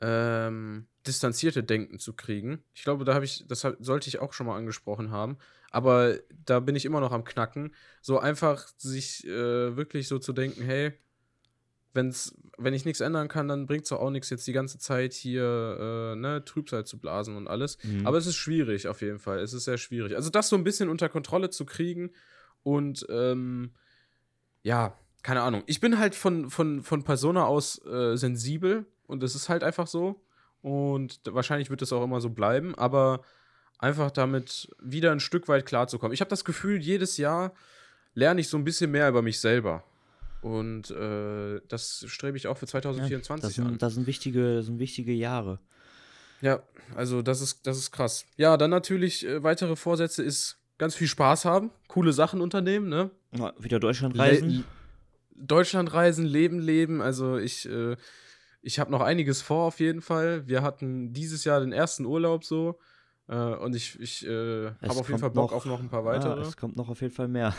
[0.00, 2.64] ähm, distanzierte Denken zu kriegen.
[2.74, 5.38] Ich glaube, da habe ich, das sollte ich auch schon mal angesprochen haben.
[5.70, 7.74] Aber da bin ich immer noch am Knacken.
[8.00, 10.92] So einfach sich äh, wirklich so zu denken, hey,
[11.94, 15.12] wenn's, wenn ich nichts ändern kann, dann bringt es auch nichts, jetzt die ganze Zeit
[15.14, 17.78] hier äh, ne, Trübsal zu blasen und alles.
[17.82, 18.06] Mhm.
[18.06, 19.38] Aber es ist schwierig auf jeden Fall.
[19.38, 20.14] Es ist sehr schwierig.
[20.16, 22.10] Also das so ein bisschen unter Kontrolle zu kriegen
[22.62, 23.72] und ähm,
[24.62, 25.62] ja, keine Ahnung.
[25.66, 29.86] Ich bin halt von, von, von Persona aus äh, sensibel und das ist halt einfach
[29.86, 30.20] so.
[30.60, 33.20] Und wahrscheinlich wird es auch immer so bleiben, aber
[33.78, 36.14] einfach damit wieder ein Stück weit klarzukommen.
[36.14, 37.52] Ich habe das Gefühl, jedes Jahr
[38.14, 39.84] lerne ich so ein bisschen mehr über mich selber.
[40.44, 43.78] Und äh, das strebe ich auch für 2024 ja, das sind, an.
[43.78, 45.58] Das sind wichtige, das sind wichtige Jahre.
[46.42, 46.62] Ja,
[46.94, 48.26] also das ist, das ist krass.
[48.36, 53.10] Ja, dann natürlich äh, weitere Vorsätze ist ganz viel Spaß haben, coole Sachen unternehmen, ne?
[53.34, 54.50] Ja, wieder Deutschland reisen.
[54.50, 54.64] Le
[55.34, 57.00] Deutschland reisen, Leben leben.
[57.00, 57.96] Also ich, äh,
[58.60, 60.46] ich habe noch einiges vor auf jeden Fall.
[60.46, 62.78] Wir hatten dieses Jahr den ersten Urlaub so.
[63.28, 66.04] Äh, und ich, ich äh, habe auf jeden Fall Bock noch, auf noch ein paar
[66.04, 66.38] weitere.
[66.42, 67.54] Ja, es kommt noch auf jeden Fall mehr.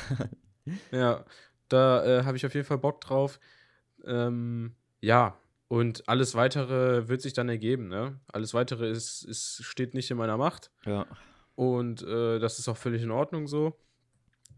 [0.91, 1.25] ja,
[1.69, 3.39] da äh, habe ich auf jeden Fall Bock drauf.
[4.05, 8.19] Ähm, ja, und alles weitere wird sich dann ergeben, ne?
[8.31, 10.71] Alles weitere ist, ist, steht nicht in meiner Macht.
[10.85, 11.07] Ja.
[11.55, 13.79] Und äh, das ist auch völlig in Ordnung so.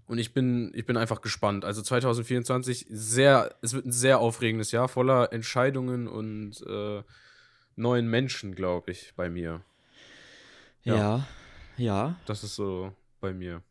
[0.08, 1.66] Und ich bin, ich bin einfach gespannt.
[1.66, 7.04] Also 2024, sehr, es wird ein sehr aufregendes Jahr voller Entscheidungen und äh,
[7.76, 9.62] neuen Menschen, glaube ich, bei mir.
[10.84, 10.96] Ja.
[10.96, 11.28] ja.
[11.78, 12.20] Ja.
[12.26, 13.62] Das ist so bei mir.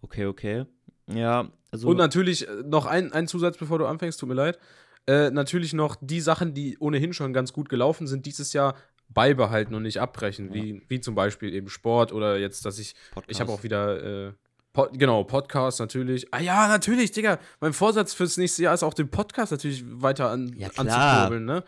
[0.00, 0.66] Okay, okay.
[1.12, 1.88] Ja, also.
[1.88, 4.58] Und natürlich äh, noch ein, ein Zusatz, bevor du anfängst, tut mir leid.
[5.06, 8.74] Äh, natürlich noch die Sachen, die ohnehin schon ganz gut gelaufen sind, dieses Jahr
[9.08, 10.54] beibehalten und nicht abbrechen, ja.
[10.54, 13.30] wie, wie zum Beispiel eben Sport oder jetzt, dass ich, Podcast.
[13.30, 14.32] ich habe auch wieder, äh,
[14.74, 16.32] Pod, genau, Podcast natürlich.
[16.32, 20.30] Ah ja, natürlich, Digga, mein Vorsatz fürs nächste Jahr ist auch den Podcast natürlich weiter
[20.30, 21.64] an, ja, anzukurbeln, ne?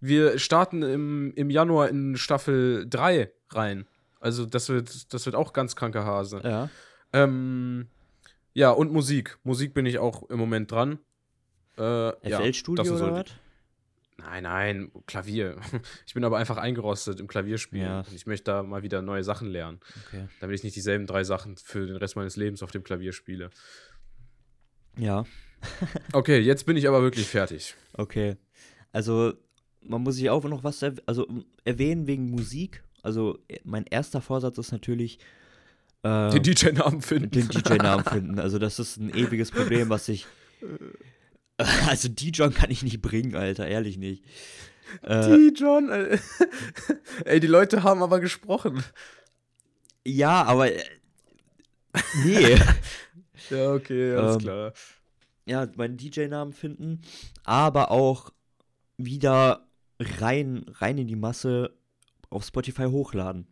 [0.00, 3.86] Wir starten im, im Januar in Staffel 3 rein.
[4.20, 6.40] Also das wird, das wird auch ganz kranke Hase.
[6.44, 6.68] Ja.
[7.12, 7.88] Ähm,
[8.54, 9.38] ja, und Musik.
[9.42, 10.98] Musik bin ich auch im Moment dran.
[11.76, 13.26] Äh, FL-Studio ja, oder was?
[14.16, 15.56] Nein, nein, Klavier.
[16.06, 17.86] Ich bin aber einfach eingerostet im Klavierspielen.
[17.86, 18.04] Ja.
[18.14, 19.80] Ich möchte da mal wieder neue Sachen lernen.
[20.06, 20.28] Okay.
[20.40, 23.50] Damit ich nicht dieselben drei Sachen für den Rest meines Lebens auf dem Klavier spiele.
[24.96, 25.24] Ja.
[26.12, 27.74] Okay, jetzt bin ich aber wirklich fertig.
[27.94, 28.36] Okay.
[28.92, 29.32] Also,
[29.80, 31.26] man muss sich auch noch was erw also,
[31.64, 32.84] erwähnen wegen Musik.
[33.02, 35.18] Also, äh, mein erster Vorsatz ist natürlich,
[36.04, 37.30] äh, Den DJ-Namen finden.
[37.30, 38.38] den DJ-Namen finden.
[38.38, 40.26] Also, das ist ein ewiges Problem, was ich.
[41.88, 44.24] Also, DJ kann ich nicht bringen, Alter, ehrlich nicht.
[45.02, 45.88] Äh, Die John.
[45.88, 46.18] äh,
[47.24, 48.82] Ey, die Leute haben aber gesprochen.
[50.04, 50.72] ja, aber.
[50.72, 50.82] äh,
[52.24, 52.56] Nee.
[53.50, 54.72] Ja, okay, alles Ähm, klar.
[55.46, 57.02] ja, meinen DJ-Namen finden,
[57.44, 58.30] aber auch
[58.96, 59.68] wieder
[60.00, 61.72] rein, rein in die Masse
[62.30, 63.46] auf Spotify hochladen.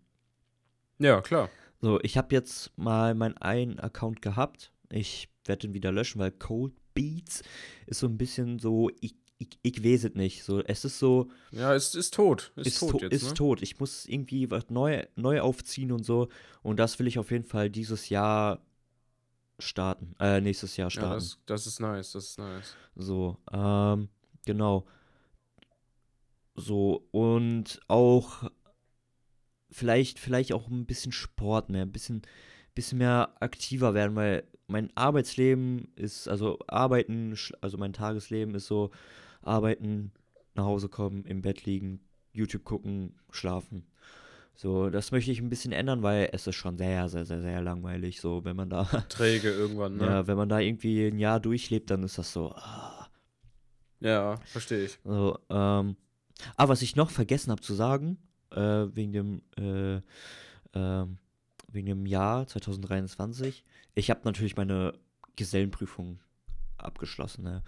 [0.99, 1.51] Ja, klar.
[1.83, 4.73] So, ich habe jetzt mal meinen einen Account gehabt.
[4.89, 7.43] Ich werde den wieder löschen, weil Cold Beats
[7.87, 10.45] ist so ein bisschen so, ich, ich, ich weiß es nicht.
[10.45, 12.53] So, es ist so, Ja, ist, ist tot.
[12.55, 13.35] Ist, ist, tot to jetzt, ist ne?
[13.35, 13.63] tot.
[13.63, 16.29] Ich muss irgendwie was neu, neu aufziehen und so.
[16.63, 18.61] Und das will ich auf jeden Fall dieses Jahr
[19.59, 20.15] starten.
[20.21, 21.15] Äh, nächstes Jahr Ja, starten.
[21.15, 22.77] das, das ist nice, das ist nice.
[22.95, 24.09] So, ähm,
[24.47, 24.87] genau.
[26.55, 28.51] So, und auch
[29.73, 32.23] vielleicht, vielleicht auch ein bisschen Sport mehr, ein bisschen,
[32.75, 38.91] bisschen mehr aktiver werden, weil mein Arbeitsleben ist, also Arbeiten, also mein Tagesleben ist so,
[39.43, 40.13] arbeiten,
[40.55, 42.01] nach Hause kommen, im Bett liegen,
[42.33, 43.87] YouTube gucken, schlafen.
[44.55, 47.63] So, das möchte ich ein bisschen ändern, weil es ist schon sehr, sehr, sehr, sehr
[47.63, 50.05] langweilig, so, wenn man da, Träge irgendwann, ne?
[50.05, 53.09] ja, wenn man da irgendwie ein Jahr durchlebt, dann ist das so, ah,
[54.01, 54.99] Ja, verstehe ich.
[55.05, 55.97] So, ähm,
[56.57, 58.19] ah, was ich noch vergessen habe zu sagen,
[58.57, 60.01] äh, wegen dem, äh,
[60.75, 61.19] ähm,
[61.69, 64.93] wegen dem Jahr 2023, ich habe natürlich meine
[65.37, 66.21] Gesellenprüfung
[66.79, 67.63] abgeschlossen, ne?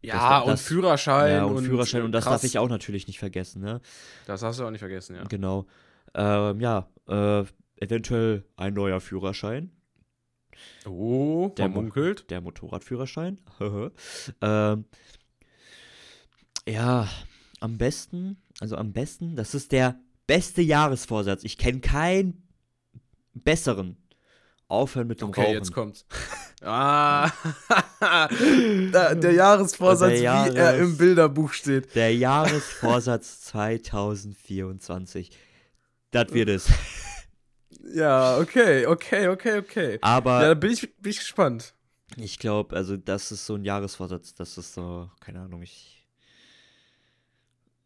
[0.00, 1.30] Ja, Das- und das- Führerschein.
[1.30, 2.34] ja, und, Führerschein, und das krass.
[2.40, 3.80] darf ich auch natürlich nicht vergessen, ne?
[4.26, 5.24] Das hast du auch nicht vergessen, ja.
[5.24, 5.66] Genau.
[6.14, 7.44] Ähm, ja, äh,
[7.76, 9.70] eventuell ein neuer Führerschein,
[10.86, 12.30] Oh, Der der munkelt.
[12.30, 13.38] der Motorradführerschein.
[14.42, 14.84] ähm,
[16.68, 17.08] ja,
[17.60, 19.98] am besten, also am besten, das ist der
[20.34, 21.44] beste Jahresvorsatz.
[21.44, 22.42] Ich kenne keinen
[23.34, 23.96] besseren.
[24.68, 25.54] Aufhören mit dem Okay, Rauchen.
[25.54, 26.06] jetzt kommt's.
[26.64, 27.28] Ah,
[28.00, 31.92] der Jahresvorsatz, Der wie er Jahres- im Bilderbuch steht.
[31.96, 35.30] Der Jahresvorsatz 2024.
[36.12, 36.68] Das wird es.
[37.94, 39.98] Ja, okay, okay, okay, okay.
[40.02, 41.74] Aber Ja, da bin ich, bin ich gespannt.
[42.16, 44.34] ich glaube, also das ist so ein Jahresvorsatz.
[44.34, 46.01] Das ist so, keine Ahnung, ich.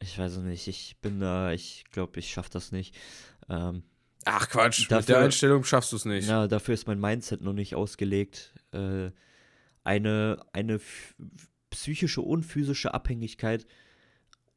[0.00, 0.68] Ich weiß es nicht.
[0.68, 2.94] Ich bin da, ich glaube, ich schaffe das nicht.
[3.48, 3.82] Ähm,
[4.24, 6.28] Ach Quatsch, mit Dafür- der Einstellung schaffst du es nicht.
[6.28, 8.54] Ja, dafür ist mein Mindset noch nicht ausgelegt.
[8.72, 9.10] Äh,
[9.84, 10.80] eine, eine
[11.70, 13.66] psychische und physische Abhängigkeit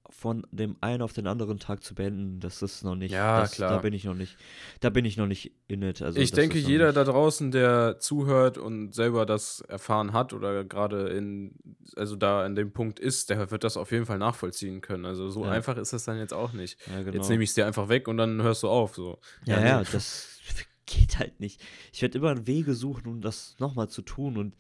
[0.10, 3.12] von dem einen auf den anderen Tag zu beenden, das ist noch nicht.
[3.12, 3.82] Ja, das, Da klar.
[3.82, 4.38] bin ich noch nicht.
[4.80, 6.02] Da bin ich noch nicht in it.
[6.02, 10.63] Also ich denke, jeder nicht- da draußen, der zuhört und selber das erfahren hat oder
[10.65, 11.54] gerade in,
[11.95, 15.06] also da an dem Punkt ist, der wird das auf jeden Fall nachvollziehen können.
[15.06, 15.52] Also so Ja.
[15.52, 16.78] einfach ist das dann jetzt auch nicht.
[16.88, 17.15] Ja, genau.
[17.17, 18.95] Jetzt nehme ich es dir einfach weg und dann hörst du auf.
[18.95, 19.19] So.
[19.45, 19.67] Ja, nee.
[19.67, 20.39] ja, das
[20.86, 21.62] geht halt nicht.
[21.93, 24.38] Ich werde immer Wege suchen, um das nochmal zu tun.
[24.38, 24.56] Und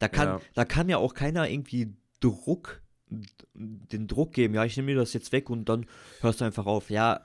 [0.00, 0.40] da kann, Ja.
[0.54, 2.82] da kann ja auch keiner irgendwie Druck,
[3.54, 4.54] den Druck geben.
[4.54, 5.86] Ja, ich nehme mir das jetzt weg und dann
[6.20, 6.90] hörst du einfach auf.
[6.90, 7.20] Ja,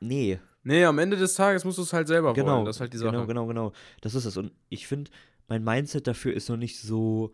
[0.00, 0.38] nee.
[0.64, 2.64] Nee, am Ende des Tages musst du es halt selber Genau, wollen.
[2.66, 3.10] Das ist halt die Sache.
[3.10, 3.72] genau, genau, genau.
[4.00, 4.36] Das ist es.
[4.36, 5.10] Und ich finde,
[5.48, 7.32] mein Mindset dafür ist noch nicht so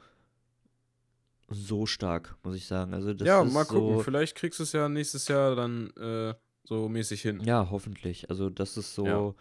[1.51, 2.93] so stark, muss ich sagen.
[2.95, 3.97] Also das ja, ist mal gucken.
[3.97, 6.35] So, Vielleicht kriegst du es ja nächstes Jahr dann äh,
[6.65, 7.41] so mäßig hin.
[7.45, 8.29] ja, hoffentlich.
[8.29, 9.35] Also das ist so Ja.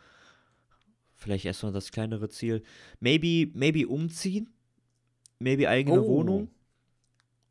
[1.16, 2.64] vielleicht erstmal das kleinere Ziel.
[3.02, 4.50] Maybe, maybe umziehen.
[5.40, 6.08] Maybe eigene Oh.
[6.08, 6.50] Wohnung.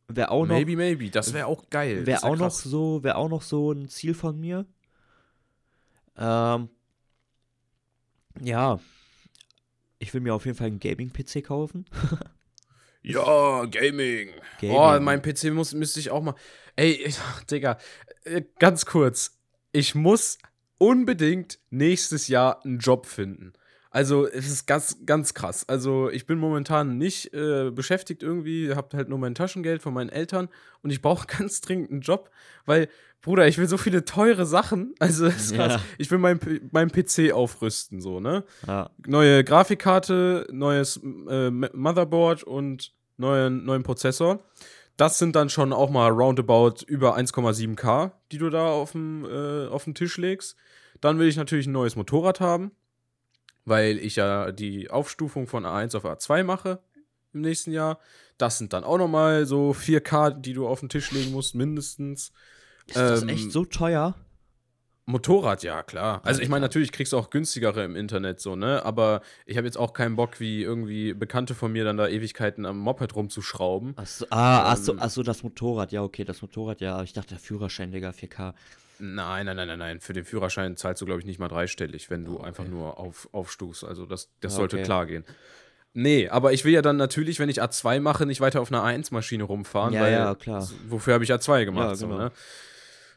[0.09, 1.11] Wäre auch noch, maybe, maybe.
[1.11, 2.07] Das wäre auch geil.
[2.07, 4.65] Wäre wär auch noch so, wäre auch noch so ein Ziel von mir.
[6.17, 6.69] Ähm,
[8.41, 8.79] ja,
[9.99, 11.87] ich will mir auf jeden Fall einen Gaming-PC kaufen.
[13.09, 14.31] Ja, Gaming.
[14.61, 14.77] Gaming.
[14.77, 16.35] Oh, mein PC muss, müsste ich auch mal.
[16.75, 17.17] Ey, ich-
[17.49, 17.79] Digga,
[18.25, 19.39] äh, ganz kurz.
[19.71, 20.39] Ich muss
[20.79, 23.53] unbedingt nächstes Jahr einen Job finden.
[23.97, 25.67] Also, es ist ganz, ganz krass.
[25.71, 30.11] Also, ich bin momentan nicht äh, beschäftigt irgendwie, hab halt nur mein Taschengeld von meinen
[30.11, 30.51] Eltern
[30.83, 32.31] und ich brauche ganz dringend einen Job,
[32.67, 32.89] weil,
[33.23, 34.95] Bruder, ich will so viele teure Sachen.
[34.99, 35.77] Also, das ist krass.
[35.77, 35.81] Ja.
[35.97, 38.45] Ich will meinen meinen PC aufrüsten, so, ne?
[38.67, 44.41] Ja, neue Grafikkarte, neues äh, Motherboard und neuen, neuen Prozessor.
[44.99, 49.69] Das sind dann schon auch mal roundabout über 1,7K, die du da auf dem äh,
[49.69, 50.55] auf den Tisch legst.
[51.01, 52.73] Dann will ich natürlich ein neues Motorrad haben,
[53.67, 56.81] weil ich ja die Aufstufung von A1 auf A2 mache
[57.35, 57.99] im nächsten Jahr.
[58.39, 61.55] Das sind dann auch noch mal so 4K, die du auf den Tisch legen musst,
[61.55, 62.33] mindestens.
[62.87, 64.15] ist das Ähm, echt so teuer?
[65.09, 66.21] Motorrad, ja, klar.
[66.25, 68.85] Also ich meine, natürlich kriegst du auch günstigere im Internet so, ne?
[68.85, 72.67] Aber ich habe jetzt auch keinen Bock, wie irgendwie Bekannte von mir dann da Ewigkeiten
[72.67, 73.95] am Moped rumzuschrauben.
[73.97, 74.99] Ach so, ah, Ähm.
[74.99, 77.01] ach so, das Motorrad, ja, okay, das Motorrad, ja.
[77.05, 78.55] Ich dachte, der Führerschein, Digga, 4K.
[78.99, 80.01] Nein, nein, nein, nein, nein.
[80.01, 82.73] Für den Führerschein zahlst du, glaube ich, nicht mal dreistellig, wenn du Ah, einfach okay.
[82.73, 83.85] nur auf, aufstufst.
[83.85, 84.85] Also das, das Ah, sollte okay.
[84.85, 85.25] klar gehen.
[85.93, 88.85] Nee, aber ich will ja dann natürlich, wenn ich A2 mache, nicht weiter auf einer
[88.85, 90.69] A1-Maschine rumfahren, Ja, weil ja, klar.
[90.89, 91.89] wofür habe ich A2 gemacht?
[91.89, 92.19] Ja, so, genau.
[92.19, 92.33] ne?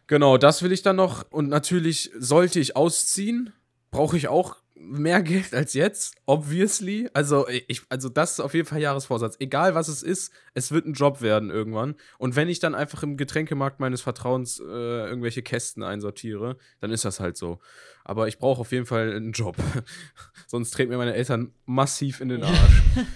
[0.07, 1.29] genau, das will ich dann noch.
[1.31, 3.51] Und natürlich sollte ich ausziehen,
[3.91, 7.09] brauche ich auch mehr Geld als jetzt, obviously.
[7.13, 9.35] Also, ich, also das ist auf jeden Fall Jahresvorsatz.
[9.39, 11.95] Egal was es ist, es wird ein Job werden irgendwann.
[12.17, 17.05] Und wenn ich dann einfach im Getränkemarkt meines Vertrauens äh, irgendwelche Kästen einsortiere, dann ist
[17.05, 17.59] das halt so.
[18.03, 19.55] Aber ich brauche auf jeden Fall einen Job.
[20.47, 22.81] Sonst treten mir meine Eltern massiv in den Arsch.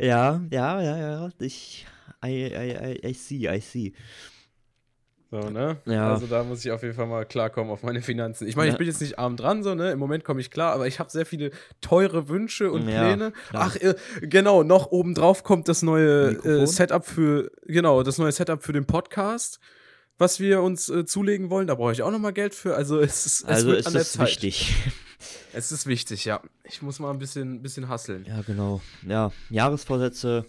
[0.00, 1.30] Ja, ja, ja, ja.
[1.40, 1.86] Ich.
[2.24, 3.92] I, I, I, I see, I see.
[5.32, 5.76] So, ne?
[5.84, 6.12] Ja.
[6.12, 8.48] Also da muss ich auf jeden Fall mal klarkommen auf meine Finanzen.
[8.48, 8.78] Ich meine, ich Ja.
[8.78, 9.92] bin jetzt nicht arm dran, so, ne?
[9.92, 13.32] Im Moment komme ich klar, aber ich habe sehr viele teure Wünsche und Ja, Pläne.
[13.50, 13.66] klar.
[13.70, 18.60] Ach, äh, genau, noch obendrauf kommt das neue äh, Setup für, genau, das neue Setup
[18.64, 19.60] für den Podcast,
[20.18, 21.68] was wir uns äh, zulegen wollen.
[21.68, 22.74] Da brauche ich auch noch mal Geld für.
[22.74, 24.26] Also es ist, es Also ist es Zeit.
[24.26, 24.74] wichtig.
[25.52, 26.40] Es ist wichtig, ja.
[26.64, 28.24] Ich muss mal ein bisschen, bisschen hasseln.
[28.24, 28.80] Ja, genau.
[29.06, 30.46] Ja, Jahresvorsätze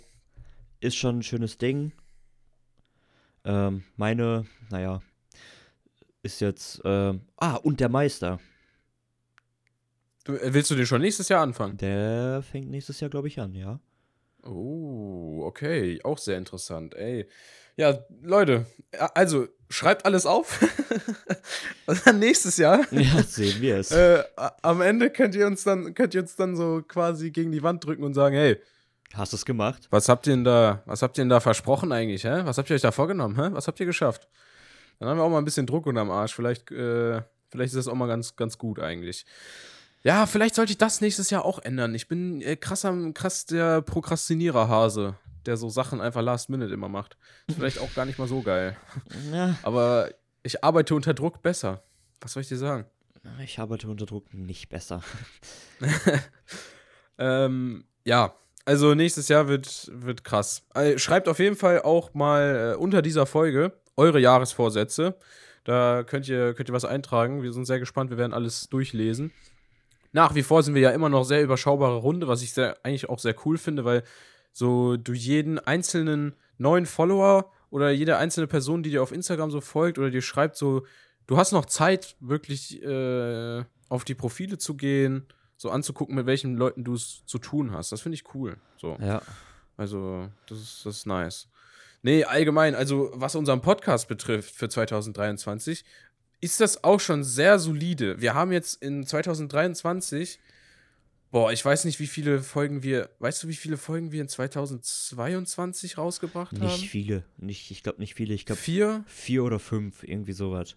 [0.79, 1.91] ist schon ein schönes Ding.
[3.43, 5.01] Ähm, meine, naja,
[6.23, 8.39] ist jetzt, ähm, ah, und der Meister.
[10.23, 11.77] Du, äh, willst du den schon nächstes Jahr anfangen?
[11.77, 13.79] Der fängt nächstes Jahr, glaube ich, an, ja.
[14.43, 15.99] Oh, okay.
[16.03, 17.27] Auch sehr interessant, ey.
[17.77, 18.65] Ja, Leute,
[19.15, 20.59] also schreibt alles auf.
[21.85, 22.85] Und dann nächstes Jahr.
[22.91, 23.91] Ja, sehen wir es.
[23.91, 24.23] Äh,
[24.61, 27.83] am Ende könnt ihr uns dann, könnt ihr uns dann so quasi gegen die Wand
[27.85, 28.57] drücken und sagen, hey,
[29.13, 29.87] Hast du es gemacht?
[29.89, 32.41] was habt ihr denn da, was habt ihr denn da versprochen eigentlich, hä?
[32.45, 33.49] Was habt ihr euch da vorgenommen, hä?
[33.51, 34.27] Was habt ihr geschafft?
[34.99, 36.33] Dann haben wir auch mal ein bisschen Druck unterm Arsch.
[36.33, 39.25] Vielleicht, äh, vielleicht ist das auch mal ganz, ganz gut eigentlich.
[40.03, 41.93] Ja, vielleicht sollte ich das nächstes Jahr auch ändern.
[41.93, 46.89] Ich bin äh, krass am, krass der Prokrastinierer-Hase, der so Sachen einfach last minute immer
[46.89, 47.17] macht.
[47.47, 48.77] Ist vielleicht auch gar nicht mal so geil.
[49.31, 50.09] Ja, Aber
[50.43, 51.83] ich arbeite unter Druck besser.
[52.21, 52.85] Was soll ich dir sagen?
[53.43, 55.03] ich arbeite unter Druck nicht besser.
[57.21, 58.33] Ähm, ja,
[58.65, 60.63] also nächstes Jahr wird, wird krass.
[60.73, 65.15] Äh, Schreibt auf jeden Fall auch mal äh, unter dieser Folge eure Jahresvorsätze.
[65.63, 67.43] Da könnt ihr, könnt ihr was eintragen.
[67.43, 68.09] Wir sind sehr gespannt.
[68.09, 69.31] Wir werden alles durchlesen.
[70.11, 73.09] Nach wie vor sind wir ja immer noch sehr überschaubare Runde, was ich sehr, eigentlich
[73.09, 74.03] auch sehr cool finde, weil
[74.51, 79.61] so du jeden einzelnen neuen Follower oder jede einzelne Person, die dir auf Instagram so
[79.61, 80.85] folgt oder dir schreibt, so,
[81.27, 85.25] du hast noch Zeit, wirklich äh, auf die Profile zu gehen,
[85.61, 87.91] so anzugucken, mit welchen Leuten du es zu tun hast.
[87.91, 88.57] Das finde ich cool.
[88.77, 88.97] So.
[88.99, 89.21] Ja.
[89.77, 91.47] Also, das ist, das ist nice.
[92.01, 95.85] Nee, allgemein, also was unseren Podcast betrifft für 2023,
[96.39, 98.19] ist das auch schon sehr solide.
[98.19, 100.39] Wir haben jetzt in 2023,
[101.29, 104.27] boah, ich weiß nicht, wie viele Folgen wir, weißt du, wie viele Folgen wir in
[104.29, 106.81] 2022 rausgebracht Nicht haben?
[106.81, 107.23] viele.
[107.37, 108.33] Nicht, ich glaube nicht viele.
[108.33, 109.03] Ich glaube Vier?
[109.05, 110.75] vier oder fünf, irgendwie sowas.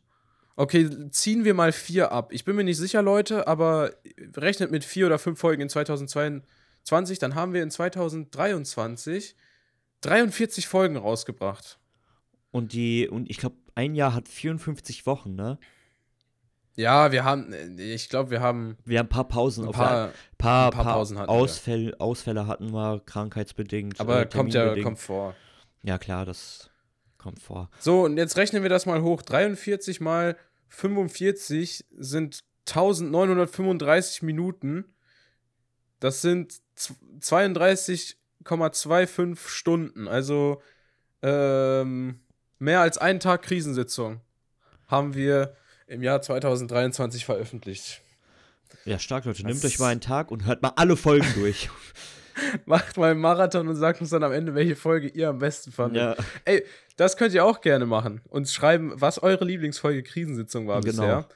[0.57, 2.33] Okay, ziehen wir mal vier ab.
[2.33, 3.93] Ich bin mir nicht sicher, Leute, aber
[4.37, 9.37] rechnet mit vier oder fünf Folgen in 2022, dann haben wir in 2023
[10.03, 11.79] 43 Folgen rausgebracht.
[12.51, 15.59] Und die, und ich glaube, ein Jahr hat 54 Wochen, ne?
[16.77, 20.11] Ja, wir haben, ich glaube, wir haben Wir haben ein paar Pausen ein auf paar,
[20.39, 21.35] paar, ein paar Pausen hatten wir.
[21.35, 24.01] Ausfälle, Ausfälle hatten wir, krankheitsbedingt.
[24.01, 25.35] aber äh, kommt ja, kommt vor.
[25.83, 26.71] Ja, klar, das
[27.25, 27.71] kommt vor.
[27.81, 29.23] So, und jetzt rechnen wir das mal hoch.
[29.23, 30.37] 43 mal
[30.69, 34.85] 45 sind 1935 Minuten.
[36.01, 36.97] Das sind z-
[38.45, 40.09] 32,25 Stunden.
[40.09, 40.63] Also
[41.23, 42.21] ähm,
[42.59, 44.21] mehr als einen Tag Krisensitzung
[44.87, 45.57] haben wir
[45.87, 48.01] im Jahr 2023 veröffentlicht.
[48.85, 49.43] Ja, stark, Leute.
[49.45, 51.71] Nehmt Das- euch mal einen Tag und hört mal alle Folgen durch.
[52.67, 55.71] Macht mal einen Marathon und sagt uns dann am Ende, welche Folge ihr am besten
[55.71, 56.03] fandet.
[56.19, 56.65] ja, Ey,
[56.97, 58.21] das könnt ihr auch gerne machen.
[58.29, 61.03] Uns schreiben, was eure Lieblingsfolge Krisensitzung war Genau.
[61.03, 61.29] bisher.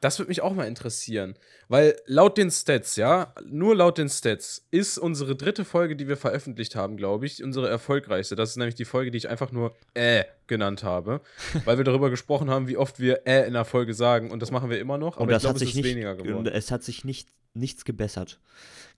[0.00, 1.34] Das würde mich auch mal interessieren.
[1.68, 6.16] Weil laut den Stats, ja, nur laut den Stats, ist unsere dritte Folge, die wir
[6.16, 8.36] veröffentlicht haben, glaube ich, unsere erfolgreichste.
[8.36, 11.20] Das ist nämlich die Folge, die ich einfach nur äh genannt habe.
[11.64, 14.30] weil wir darüber gesprochen haben, wie oft wir äh in der Folge sagen.
[14.30, 15.16] Und das machen wir immer noch.
[15.16, 16.46] Aber und ich das glaube, hat es sich ist nicht, weniger geworden.
[16.46, 18.38] es hat sich nicht, nichts gebessert,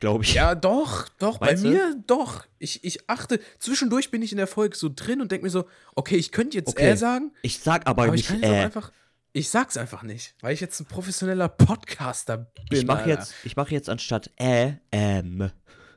[0.01, 0.35] glaube ich.
[0.35, 1.75] Ja, doch, doch, Meinst bei du?
[1.75, 2.45] mir doch.
[2.59, 5.65] Ich, ich achte, zwischendurch bin ich in der Folge so drin und denke mir so,
[5.95, 6.91] okay, ich könnte jetzt Okay.
[6.91, 8.65] äh sagen, Ich sag aber, aber ich nicht, kann jetzt auch äh.
[8.65, 8.93] einfach,
[9.33, 12.79] ich sag's einfach nicht, weil ich jetzt ein professioneller Podcaster bin.
[12.79, 15.51] ich mache jetzt, ich mache jetzt anstatt äh, ähm.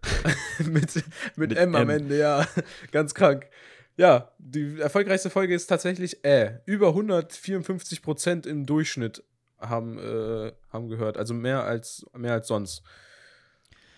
[0.60, 2.02] mit, mit, Mit M am M.
[2.02, 2.48] Ende, ja,
[2.92, 3.48] ganz krank.
[3.96, 6.60] Ja, die erfolgreichste Folge ist tatsächlich äh.
[6.66, 9.24] Über 154 Prozent im Durchschnitt
[9.60, 11.18] haben, äh, haben gehört.
[11.18, 12.84] Also mehr als, mehr als sonst.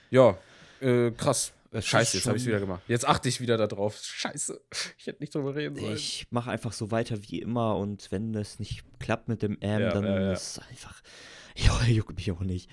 [0.09, 0.37] Ja,
[0.81, 1.53] äh, krass.
[1.75, 2.81] Es Scheiße, jetzt habe ich wieder gemacht.
[2.87, 3.97] Jetzt achte ich wieder darauf.
[3.97, 4.61] Scheiße.
[4.97, 5.93] Ich hätte nicht drüber reden sollen.
[5.93, 9.81] Ich mache einfach so weiter wie immer und wenn es nicht klappt mit dem M,
[9.81, 10.33] Ja, dann ja, ja.
[10.33, 11.01] ist einfach.
[11.57, 12.69] Ja, juckt mich auch nicht.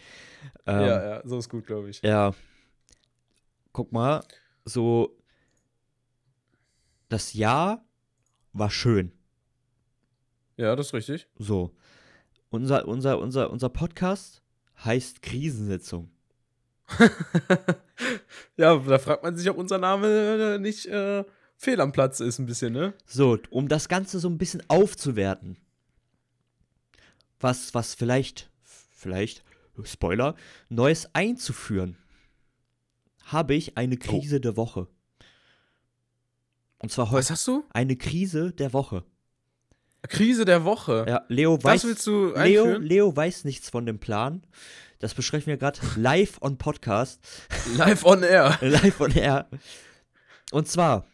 [0.67, 2.03] Ähm, ja, ja, so ist gut, glaube ich.
[2.03, 2.35] Ja.
[3.73, 4.25] Guck mal,
[4.65, 5.17] so
[7.09, 7.85] das Jahr
[8.53, 9.13] war schön.
[10.57, 11.29] Ja, das ist richtig.
[11.39, 11.71] So.
[12.51, 14.43] Unser, unser, unser, unser Podcast
[14.85, 16.11] heißt Krisensitzung.
[18.57, 21.25] ja, da fragt man sich, ob unser Name äh, nicht äh,
[21.57, 22.95] fehl am Platz ist, ein bisschen, ne?
[23.07, 25.57] So, um das Ganze so ein bisschen aufzuwerten.
[27.41, 28.51] Was, was vielleicht,
[28.93, 29.43] vielleicht,
[29.85, 30.37] Spoiler,
[30.69, 31.97] Neues einzuführen,
[33.25, 34.87] habe ich eine Krise der Woche.
[36.79, 37.65] Und zwar Was heute hast du?
[37.71, 39.05] eine Krise der Woche.
[40.09, 41.05] Krise der Woche.
[41.09, 42.83] Ja, Leo Das weiß, willst du Leo, einführen?
[42.83, 44.43] Leo weiß nichts von dem Plan.
[45.03, 47.21] Das besprechen wir gerade live on Podcast.
[47.77, 48.57] Live on air.
[48.61, 49.49] live on air.
[50.53, 51.05] Und zwar,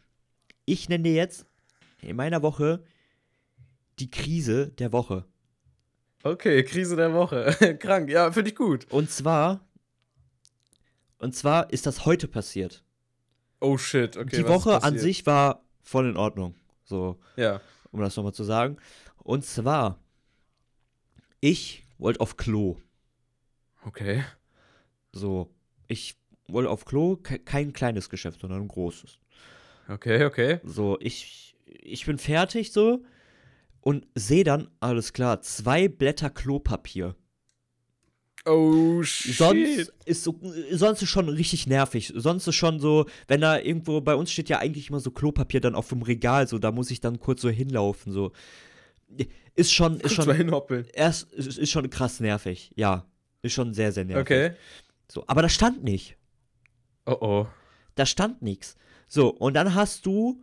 [0.67, 1.47] ich nenne dir jetzt
[2.03, 2.85] in meiner Woche
[3.99, 5.25] die Krise der Woche.
[6.23, 7.77] Okay, Krise der Woche.
[7.81, 8.85] Krank, ja, finde ich gut.
[8.91, 9.67] Und zwar,
[11.17, 12.85] und zwar ist das heute passiert.
[13.59, 14.37] Oh shit, okay.
[14.37, 16.55] die Woche an sich war voll in Ordnung.
[16.85, 17.63] So, Ja.
[17.91, 18.77] um das nochmal zu sagen.
[19.17, 19.99] Und zwar,
[21.41, 22.77] ich wollte auf Klo.
[23.85, 24.25] Okay.
[25.13, 25.51] So,
[25.87, 26.17] ich
[26.49, 29.19] wollte auf Klo, ke kein kleines Geschäft, sondern ein großes.
[29.89, 30.61] Okay, okay.
[30.65, 33.03] So, ich, ich bin fertig so
[33.81, 37.17] und sehe dann, alles klar, zwei Blätter Klopapier.
[38.45, 39.35] Oh shit.
[39.35, 40.41] Sonst ist so,
[40.73, 42.13] sonst ist schon richtig nervig.
[42.15, 45.61] Sonst ist schon so, wenn da irgendwo, bei uns steht ja eigentlich immer so Klopapier
[45.61, 48.33] dann auf dem Regal, so, da muss ich dann kurz so hinlaufen, so.
[49.55, 50.87] Ist schon, ist Kurz mal schon, hinhoppeln.
[50.93, 53.07] erst, ist, ist schon krass nervig, ja.
[53.43, 54.23] Ist schon sehr, sehr nervig.
[54.23, 54.51] Okay.
[55.11, 56.17] So, aber da stand nicht.
[57.07, 57.47] Oh oh.
[57.95, 58.77] Da stand nichts.
[59.09, 60.43] So, und dann hast du,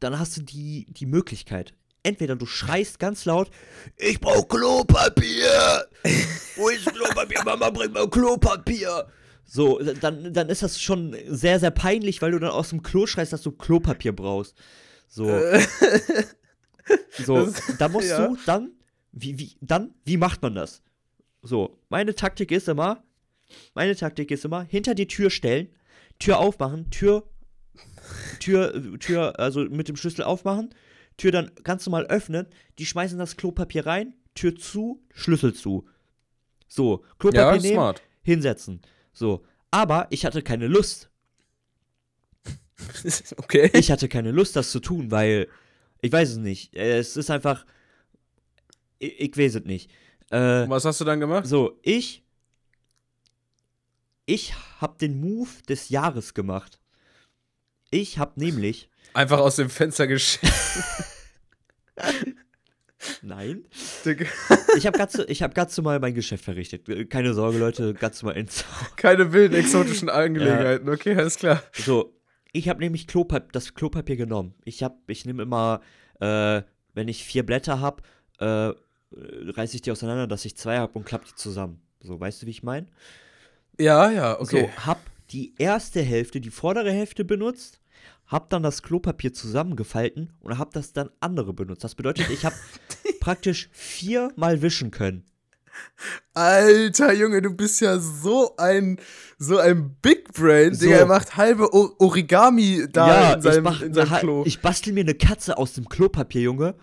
[0.00, 1.74] dann hast du die, die Möglichkeit.
[2.04, 3.50] Entweder du schreist ganz laut,
[3.96, 5.86] ich brauch Klopapier!
[6.56, 7.44] Wo ist Klopapier?
[7.44, 9.06] Mama, bring mal Klopapier!
[9.44, 13.06] So, dann, dann ist das schon sehr, sehr peinlich, weil du dann aus dem Klo
[13.06, 14.56] schreist, dass du Klopapier brauchst.
[15.06, 15.26] So,
[17.24, 18.26] so, das- da musst ja.
[18.26, 18.72] du dann,
[19.12, 20.82] wie, wie, dann, wie macht man das?
[21.42, 23.02] So, meine Taktik ist immer,
[23.74, 25.68] meine Taktik ist immer, hinter die Tür stellen,
[26.18, 27.28] Tür aufmachen, Tür,
[28.38, 30.74] Tür, Tür, also mit dem Schlüssel aufmachen,
[31.16, 32.46] Tür dann ganz normal öffnen,
[32.78, 35.88] die schmeißen das Klopapier rein, Tür zu, Schlüssel zu.
[36.68, 38.02] So, Klopapier Ja, nehmen, smart.
[38.22, 38.80] hinsetzen.
[39.12, 41.10] So, aber ich hatte keine Lust.
[43.36, 43.70] okay.
[43.74, 45.48] Ich hatte keine Lust, das zu tun, weil
[46.00, 46.74] ich weiß es nicht.
[46.74, 47.66] Es ist einfach,
[48.98, 49.90] ich, ich weiß es nicht.
[50.32, 51.46] Äh, was hast du dann gemacht?
[51.46, 52.24] so, ich,
[54.24, 56.80] ich hab den Move des Jahres gemacht.
[57.90, 60.84] Ich hab nämlich, Einfach aus dem Fenster geschissen.
[63.22, 63.66] nein,
[64.76, 66.88] ich hab ganz, ich hab ganz normal mein Geschäft verrichtet.
[66.88, 68.64] Äh, Keine Sorge, Leute, ganz normal ins.
[68.96, 70.88] Keine wilden exotischen Angelegenheiten.
[70.88, 71.62] Okay, alles klar.
[71.72, 72.18] So,
[72.52, 74.54] ich habe nämlich Klopap das Klopapier genommen.
[74.64, 75.82] Ich hab, ich nehme immer,
[76.20, 76.62] äh,
[76.94, 78.02] wenn ich vier Blätter habe,
[78.38, 78.72] äh,
[79.16, 81.80] reiße ich die auseinander, dass ich zwei habe und klappe die zusammen.
[82.00, 82.86] So, weißt du, wie ich meine?
[83.78, 84.70] Ja, ja, okay.
[84.76, 87.80] So, hab die erste Hälfte, die vordere Hälfte benutzt,
[88.26, 91.84] hab dann das Klopapier zusammengefalten und hab das dann andere benutzt.
[91.84, 92.56] Das bedeutet, ich habe
[93.20, 95.24] praktisch viermal wischen können.
[96.34, 98.98] Alter Junge, du bist ja so ein
[99.38, 100.84] so ein Big Brain, So.
[100.84, 100.98] Digga.
[100.98, 104.42] Er macht halbe o Origami da in seinem, ich, mach, in seinem Klo.
[104.46, 106.74] ich bastel mir eine Katze aus dem Klopapier, Junge.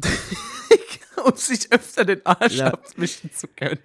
[1.24, 2.68] um sich öfter den Arsch Ja.
[2.72, 3.78] abwischen zu können.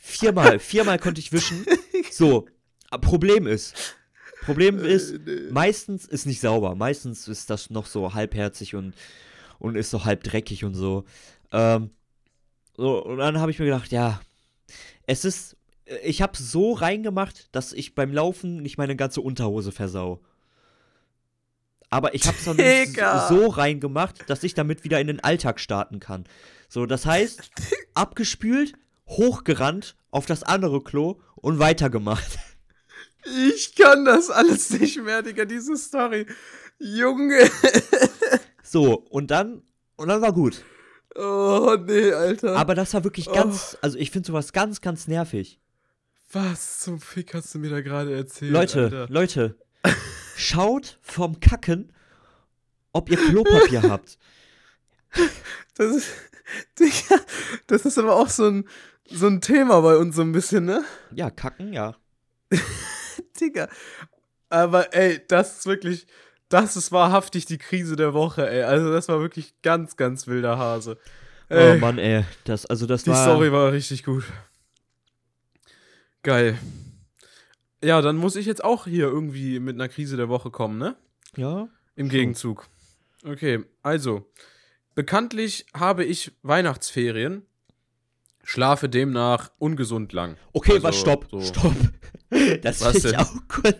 [0.00, 1.64] Viermal, viermal konnte ich wischen.
[2.10, 2.46] So,
[3.00, 3.74] Problem ist,
[4.42, 5.14] Problem ist,
[5.50, 6.74] meistens ist nicht sauber.
[6.74, 8.94] Meistens ist das noch so halbherzig und,
[9.58, 11.04] und ist so halb dreckig und so.
[11.52, 11.90] Ähm,
[12.76, 14.20] so und dann habe ich mir gedacht, ja,
[15.06, 15.56] es ist,
[16.02, 20.20] ich habe so reingemacht, dass ich beim Laufen nicht meine ganze Unterhose versau.
[21.94, 25.60] Aber ich habe es dann nicht so reingemacht, dass ich damit wieder in den Alltag
[25.60, 26.24] starten kann.
[26.68, 27.40] So, das heißt,
[27.94, 28.72] abgespült,
[29.06, 32.36] hochgerannt auf das andere Klo und weitergemacht.
[33.48, 36.26] Ich kann das alles nicht mehr, Digga, diese Story.
[36.80, 37.48] Junge.
[38.66, 39.62] So, und dann,
[39.94, 40.64] und dann war gut.
[41.14, 42.56] Oh, nee, Alter.
[42.56, 43.32] Aber das war wirklich Oh.
[43.32, 45.60] ganz, also ich finde sowas ganz, ganz nervig.
[46.32, 48.50] Was zum Fick hast du mir da gerade erzählt?
[48.50, 49.06] Leute, Alter?
[49.10, 49.56] Leute,
[50.36, 51.92] schaut vom Kacken
[52.94, 54.16] ob ihr Klopapier habt.
[55.76, 56.08] Das ist,
[56.78, 57.20] Digga,
[57.66, 58.68] das ist aber auch so ein,
[59.10, 60.82] so ein Thema bei uns so ein bisschen, ne?
[61.12, 61.94] Ja, kacken, ja.
[63.40, 63.68] Digga.
[64.48, 66.06] Aber ey, das ist wirklich,
[66.48, 68.62] das ist wahrhaftig die Krise der Woche, ey.
[68.62, 70.98] Also das war wirklich ganz, ganz wilder Hase.
[71.48, 72.24] Ey, Oh Mann, ey.
[72.44, 73.22] Das, also das die war.
[73.22, 74.24] Story war richtig gut.
[76.22, 76.58] Geil.
[77.84, 80.96] Ja, dann muss ich jetzt auch hier irgendwie mit einer Krise der Woche kommen, ne?
[81.36, 81.68] Ja.
[81.96, 82.18] Im Schon.
[82.18, 82.68] Gegenzug.
[83.24, 84.30] Okay, also.
[84.94, 87.42] Bekanntlich habe ich Weihnachtsferien,
[88.44, 90.36] schlafe demnach ungesund lang.
[90.52, 91.40] Okay, Also, was, stopp, so.
[91.40, 91.74] stopp.
[92.62, 93.76] Das Was will ich auch kurz,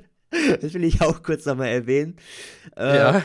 [0.60, 2.16] das will ich auch kurz nochmal erwähnen.
[2.76, 3.24] Äh, Ja.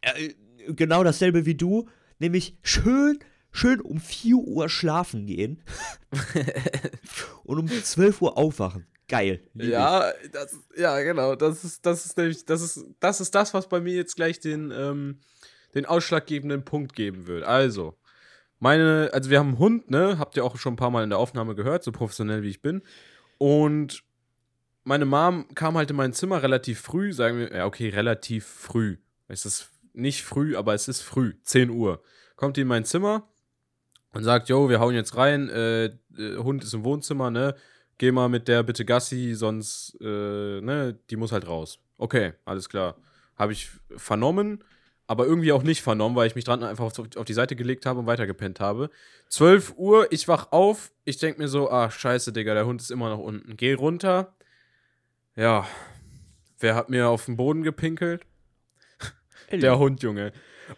[0.00, 0.34] äh,
[0.68, 1.88] genau dasselbe wie du,
[2.18, 3.18] nämlich schön,
[3.52, 5.62] schön um 4 Uhr schlafen gehen
[7.44, 8.86] und um 12 Uhr aufwachen.
[9.08, 9.40] Geil.
[9.54, 9.68] ich.
[9.68, 11.34] Ja, das, ja, genau.
[11.34, 14.40] Das ist, das ist nämlich, das ist, das ist das, was bei mir jetzt gleich
[14.40, 15.20] den, ähm,
[15.74, 17.44] den ausschlaggebenden Punkt geben wird.
[17.44, 17.98] Also,
[18.58, 20.18] meine, also wir haben einen Hund, ne?
[20.18, 22.62] Habt ihr auch schon ein paar Mal in der Aufnahme gehört, so professionell wie ich
[22.62, 22.82] bin.
[23.36, 24.02] Und
[24.84, 28.96] meine Mom kam halt in mein Zimmer relativ früh, sagen wir, ja, okay, relativ früh.
[29.28, 32.02] Es ist nicht früh, aber es ist früh, 10 Uhr.
[32.36, 33.28] Kommt die in mein Zimmer
[34.12, 37.54] und sagt, yo, wir hauen jetzt rein, äh, äh, Hund ist im Wohnzimmer, ne?
[37.98, 41.78] Geh mal mit der bitte Gassi, sonst, äh, ne, die muss halt raus.
[41.98, 42.96] Okay, alles klar.
[43.36, 44.64] Habe ich vernommen,
[45.06, 47.86] aber irgendwie auch nicht vernommen, weil ich mich dran einfach auf, auf die Seite gelegt
[47.86, 48.90] habe und weitergepennt habe.
[49.28, 52.90] 12 Uhr, ich wach auf, ich denk mir so, ah, scheiße, Digga, der Hund ist
[52.90, 53.56] immer noch unten.
[53.56, 54.34] Geh runter.
[55.36, 55.66] Ja,
[56.58, 58.26] wer hat mir auf den Boden gepinkelt?
[59.50, 60.32] Der Hund, Junge.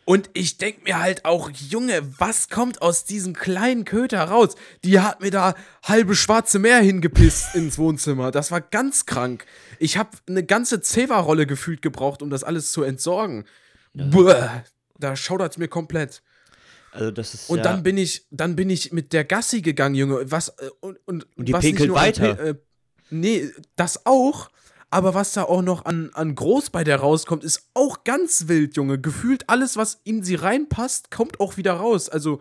[0.04, 4.54] Und ich denk mir halt auch, Junge, was kommt aus diesem kleinen Köter raus?
[4.84, 8.30] Die hat mir da halbe schwarze Meer hingepisst ins Wohnzimmer.
[8.30, 9.46] Das war ganz krank.
[9.78, 13.44] Ich habe eine ganze Zewa-Rolle gefühlt gebraucht, um das alles zu entsorgen.
[13.94, 14.64] Buah,
[14.98, 16.22] da schaudert's mir komplett.
[16.92, 19.94] Also das ist Und ja, dann bin ich, dann bin ich mit der Gassi gegangen,
[19.96, 20.30] Junge.
[20.30, 22.34] Was äh, und, und, Und die was nicht pinkelt an weiter.
[22.36, 22.54] Pin- Äh,
[23.10, 24.50] nee, das auch.
[24.94, 28.76] Aber was da auch noch an, an Groß bei der rauskommt, ist auch ganz wild,
[28.76, 29.00] Junge.
[29.00, 32.08] Gefühlt alles, was in sie reinpasst, kommt auch wieder raus.
[32.08, 32.40] Also,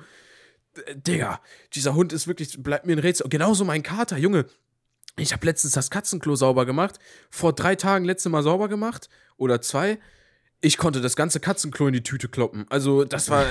[0.94, 1.42] Digga,
[1.74, 3.28] dieser Hund ist wirklich, bleibt mir ein Rätsel.
[3.28, 4.46] Genauso mein Kater, Junge.
[5.18, 7.00] Ich habe letztens das Katzenklo sauber gemacht.
[7.32, 9.10] Vor drei Tagen letzte Mal sauber gemacht.
[9.38, 9.98] Oder zwei.
[10.66, 12.66] Ich konnte das ganze Katzenklo in die Tüte kloppen.
[12.70, 13.44] Also, das war.
[13.44, 13.48] äh,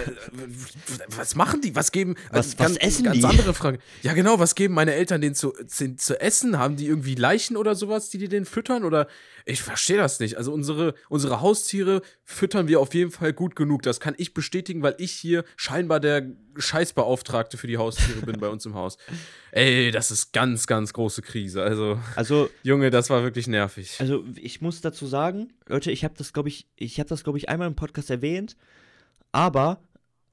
[1.15, 1.77] was machen die?
[1.77, 2.15] Was geben.
[2.31, 3.25] Was- ganz, was essen ganz die?
[3.27, 3.79] andere Frage.
[4.01, 6.59] Ja, genau, was geben meine Eltern denen zu, zu, zu essen?
[6.59, 8.83] Haben die irgendwie Leichen oder sowas, die die denen füttern?
[8.85, 9.09] Oder.
[9.45, 10.39] Ich verstehe das nicht.
[10.39, 13.83] Also, unsere, unsere Haustiere füttern wir auf jeden Fall gut genug.
[13.83, 16.23] Das kann ich bestätigen, weil ich hier scheinbar der
[16.57, 18.97] Scheißbeauftragte für die Haustiere bin bei uns im Haus.
[19.51, 21.63] Ey, das ist ganz, ganz große Krise.
[21.63, 23.97] Also, also Junge, das war wirklich nervig.
[23.99, 27.39] Also ich muss dazu sagen, Leute, ich habe das glaube ich, ich habe das glaube
[27.39, 28.57] ich einmal im Podcast erwähnt,
[29.33, 29.81] aber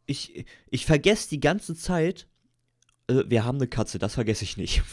[0.05, 2.27] ich ich vergesse die ganze Zeit,
[3.07, 4.83] äh, wir haben eine Katze, das vergesse ich nicht.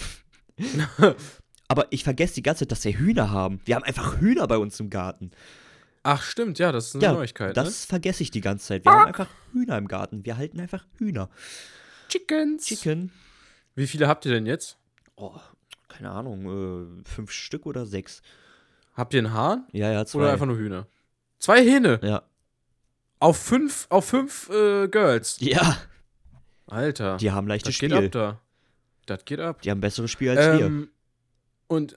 [1.69, 3.61] aber ich vergesse die ganze Zeit, dass wir Hühner haben.
[3.65, 5.31] Wir haben einfach Hühner bei uns im Garten.
[6.07, 7.57] Ach, stimmt, ja, das ist eine ja, Neuigkeit.
[7.57, 8.85] das vergesse ich die ganze Zeit.
[8.85, 10.25] Wir haben einfach Hühner im Garten.
[10.25, 11.25] Wir halten einfach Hühner.
[11.25, 11.29] ne?
[12.09, 12.67] Chickens.
[12.67, 13.11] Chicken.
[13.75, 14.79] Wie viele habt ihr denn jetzt?
[15.17, 15.35] Oh,
[15.89, 18.23] keine Ahnung, äh, fünf Stück oder sechs.
[18.95, 20.21] Habt ihr einen Hahn Ja, ja, zwei.
[20.21, 20.87] oder einfach nur Hühner?
[21.41, 22.23] Zwei Hähne ja.
[23.19, 25.39] auf fünf, auf fünf äh, Girls.
[25.41, 25.77] Ja,
[26.69, 28.07] Alter, die haben leichtes das geht Spiel.
[28.07, 28.41] ab da.
[29.07, 29.61] Das geht ab.
[29.63, 30.67] Die haben besseres Spiel als wir.
[30.67, 30.89] Ähm,
[31.67, 31.97] und,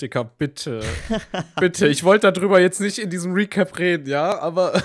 [0.00, 0.82] Dicker, bitte,
[1.60, 4.82] bitte, ich wollte darüber jetzt nicht in diesem Recap reden, ja, aber.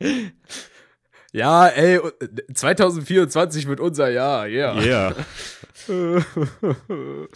[1.32, 2.00] ja, ey,
[2.54, 4.80] 2024 wird unser Jahr, yeah.
[4.82, 5.14] Ja.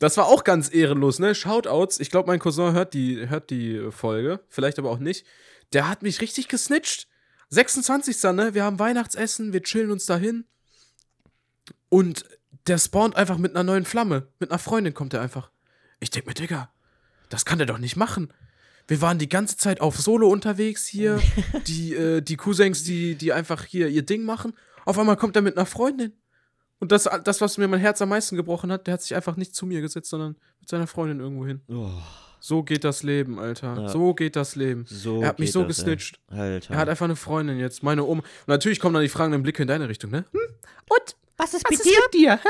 [0.00, 1.34] Das war auch ganz ehrenlos, ne?
[1.34, 2.00] Shoutouts.
[2.00, 4.40] Ich glaube, mein Cousin hört die, hört die Folge.
[4.48, 5.24] Vielleicht aber auch nicht.
[5.72, 7.08] Der hat mich richtig gesnitcht.
[7.50, 8.22] 26.
[8.34, 8.54] ne?
[8.54, 10.44] Wir haben Weihnachtsessen, wir chillen uns dahin.
[11.88, 12.24] Und
[12.66, 14.28] der spawnt einfach mit einer neuen Flamme.
[14.40, 15.50] Mit einer Freundin kommt er einfach.
[16.04, 16.68] Ich denk mir, Digga,
[17.30, 18.30] das kann der doch nicht machen.
[18.86, 21.18] Wir waren die ganze Zeit auf Solo unterwegs hier.
[21.66, 24.52] die, äh, die Cousins, die, die einfach hier ihr Ding machen.
[24.84, 26.12] Auf einmal kommt er mit einer Freundin.
[26.78, 29.36] Und das, das, was mir mein Herz am meisten gebrochen hat, der hat sich einfach
[29.36, 31.62] nicht zu mir gesetzt, sondern mit seiner Freundin irgendwo hin.
[31.68, 31.88] Oh,
[32.38, 33.74] So geht das Leben, Alter.
[33.74, 33.88] Ja.
[33.88, 34.84] So geht das Leben.
[34.86, 35.84] so er hat mich so das, ey.
[35.84, 36.20] gesnitcht.
[36.28, 36.74] Alter.
[36.74, 38.20] Er hat einfach eine Freundin jetzt, meine Oma.
[38.20, 40.26] Und natürlich kommen dann die fragenden Blicke in deine Richtung, ne?
[40.32, 40.40] Hm?
[40.90, 41.16] Und?
[41.38, 42.48] was ist Was ist mit dir, hä?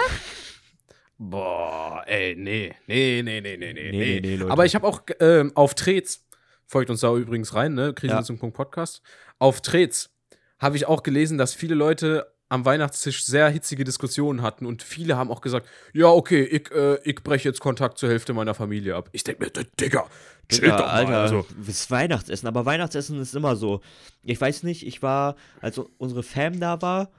[1.18, 4.52] Boah, ey, nee, nee, nee, nee, nee, nee, Nee, nee, nee, Leute.
[4.52, 6.26] Aber ich habe auch ähm, auf Trets,
[6.66, 7.92] folgt uns da übrigens rein, ne?
[7.94, 9.02] Krisensitzung.podcast.
[9.38, 10.10] Auf Trets
[10.58, 15.16] habe ich auch gelesen, dass viele Leute am Weihnachtstisch sehr hitzige Diskussionen hatten und viele
[15.16, 18.96] haben auch gesagt, ja, okay, ich, äh, ich breche jetzt Kontakt zur Hälfte meiner Familie
[18.96, 19.08] ab.
[19.12, 20.06] Ich denke mir, Digga,
[20.48, 20.90] chill Digga, doch mal.
[20.92, 23.80] Alter, Also, das Weihnachtsessen, aber Weihnachtsessen ist immer so.
[24.22, 27.10] Ich weiß nicht, ich war, als unsere Fam da war,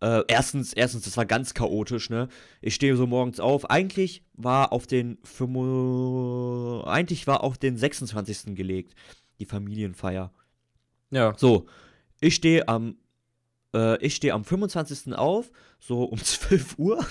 [0.00, 2.28] äh, erstens, erstens, das war ganz chaotisch, ne?
[2.60, 3.68] Ich stehe so morgens auf.
[3.70, 8.54] Eigentlich war auf den, fünfu- eigentlich war auf den 26.
[8.54, 8.94] gelegt,
[9.38, 10.32] die Familienfeier.
[11.10, 11.34] ja.
[11.36, 11.66] So,
[12.20, 12.96] ich stehe am,
[13.74, 15.14] äh, ich stehe am 25.
[15.14, 17.04] auf, so um 12 Uhr.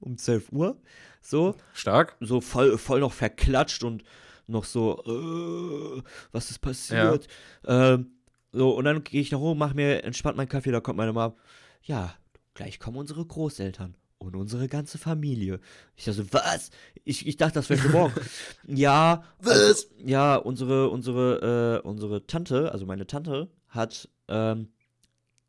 [0.00, 0.80] um 12 Uhr.
[1.22, 2.16] So, Stark.
[2.20, 4.04] so voll, voll noch verklatscht und
[4.46, 6.02] noch so, äh,
[6.32, 7.28] was ist passiert?
[7.66, 8.12] Ähm,
[8.52, 11.12] so, und dann gehe ich nach oben, mache mir entspannt meinen Kaffee, da kommt meine
[11.12, 11.34] Mom,
[11.82, 12.14] ja,
[12.54, 15.60] gleich kommen unsere Großeltern und unsere ganze Familie.
[15.96, 16.70] Ich dachte so, was?
[17.04, 18.14] Ich, ich dachte, das wäre für morgen.
[18.66, 24.68] ja, also, ja, unsere, unsere, äh, unsere Tante, also meine Tante, hat, ähm,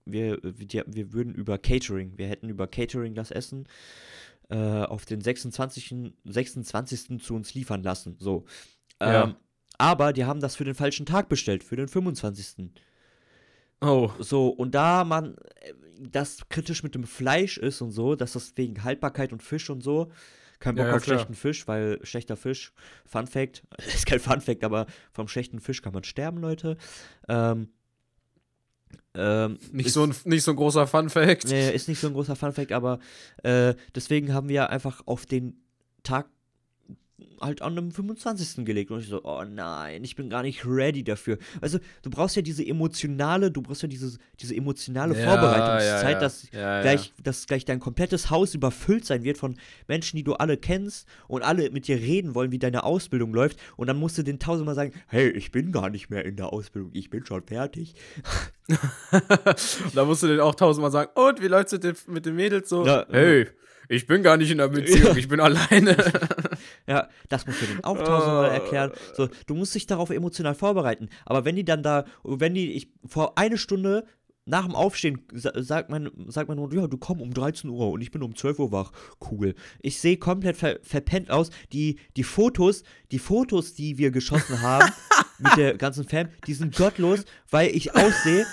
[0.05, 3.67] wir, wir, wir würden über Catering, wir hätten über Catering das Essen
[4.49, 6.13] äh, auf den 26.
[6.25, 7.21] 26.
[7.21, 8.15] zu uns liefern lassen.
[8.19, 8.45] So.
[8.99, 9.35] Ähm, Ja.
[9.77, 12.71] Aber die haben das für den falschen Tag bestellt, für den 25.
[13.81, 14.11] Oh.
[14.19, 18.53] So, und da man äh, das kritisch mit dem Fleisch ist und so, dass das
[18.55, 20.11] wegen Haltbarkeit und Fisch und so,
[20.59, 21.17] kein Bock Ja, ja, auf klar.
[21.17, 22.73] schlechten Fisch, weil schlechter Fisch,
[23.05, 26.77] Fun Fact, ist kein Fun Fact, aber vom schlechten Fisch kann man sterben, Leute.
[27.27, 27.69] Ähm,
[29.13, 31.45] ähm, Nicht, ist- so ein, nicht so ein großer Fun-Fact.
[31.49, 32.99] Nee, ist nicht so ein großer Funfact, aber
[33.43, 35.61] äh, deswegen haben wir einfach auf den
[36.03, 36.29] Tag
[37.41, 38.65] halt an einem 25.
[38.65, 38.91] gelegt.
[38.91, 41.37] Und ich so, oh nein, ich bin gar nicht ready dafür.
[41.59, 46.11] Also, du brauchst ja diese emotionale, du brauchst ja diese, diese emotionale Ja, Vorbereitungszeit, ja,
[46.11, 46.19] ja.
[46.19, 49.57] dass gleich, dass gleich dein komplettes Haus überfüllt sein wird von
[49.87, 53.57] Menschen, die du alle kennst und alle mit dir reden wollen, wie deine Ausbildung läuft.
[53.77, 56.53] Und dann musst du den tausendmal sagen, hey, ich bin gar nicht mehr in der
[56.53, 57.95] Ausbildung, ich bin schon fertig.
[59.93, 62.69] da musst du den auch tausendmal sagen, und wie läuft's mit den, mit den Mädels
[62.69, 62.85] so?
[62.85, 63.47] Ja, hey,
[63.91, 65.95] ich bin gar nicht in der Beziehung, ich bin alleine.
[66.87, 68.53] Ja, das musst du denen auch tausendmal Oh.
[68.53, 68.91] erklären.
[69.15, 71.09] So, du musst dich darauf emotional vorbereiten.
[71.25, 74.05] Aber wenn die dann da, wenn die, ich vor eine Stunde
[74.45, 77.91] nach dem Aufstehen sa sagt mein, sagt mein Hund, ja, du komm um 13 Uhr
[77.91, 78.91] und ich bin um 12 Uhr wach.
[79.29, 79.53] Cool.
[79.81, 81.51] Ich sehe komplett ver verpennt aus.
[81.73, 84.91] Die, die Fotos, die Fotos, die wir geschossen haben
[85.37, 88.45] mit der ganzen Fam, die sind gottlos, weil ich aussehe,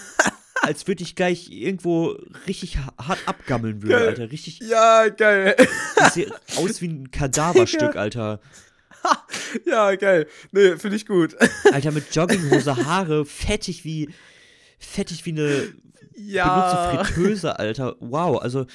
[0.68, 4.08] als würde ich gleich irgendwo richtig ha- hart abgammeln würde, Geil.
[4.08, 4.30] Alter.
[4.30, 5.56] Richtig, ja, geil.
[6.12, 8.40] sehe aus wie ein Kadaverstück, Alter.
[9.64, 10.26] ja, geil.
[10.52, 11.34] Nee, finde ich gut.
[11.72, 14.10] Alter, mit Jogginghose, Haare, fettig wie,
[14.78, 15.72] fettig wie eine
[16.14, 16.92] ja.
[16.92, 17.96] benutze Fritteuse, Alter.
[18.00, 18.66] Wow, also,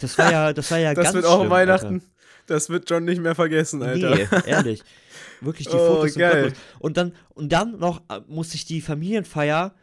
[0.00, 2.02] das war ja, das war ja Das ganz wird auch schlimm, Weihnachten.
[2.46, 4.10] Das wird John nicht mehr vergessen, Alter.
[4.12, 4.42] Alter.
[4.46, 4.82] Nee, ehrlich.
[5.40, 6.52] Wirklich, die Oh, Fotos geil.
[6.78, 9.74] Und dann, und dann noch äh, musste ich die Familienfeier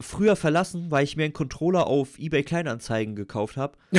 [0.00, 3.76] früher verlassen, weil ich mir einen Controller auf eBay Kleinanzeigen gekauft habe.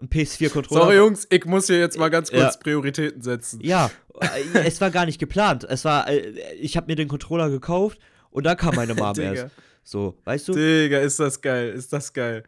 [0.00, 0.82] Ein PS4-Controller.
[0.82, 2.60] Sorry, Jungs, ich muss hier jetzt mal ganz kurz Ja.
[2.60, 3.60] Prioritäten setzen.
[3.62, 3.88] Ja,
[4.64, 5.64] es war gar nicht geplant.
[5.64, 7.98] Es war, äh, ich habe mir den Controller gekauft
[8.30, 9.46] und dann kam meine Mom erst.
[9.84, 10.54] So, weißt du?
[10.54, 12.42] Digga, ist das geil, ist das geil.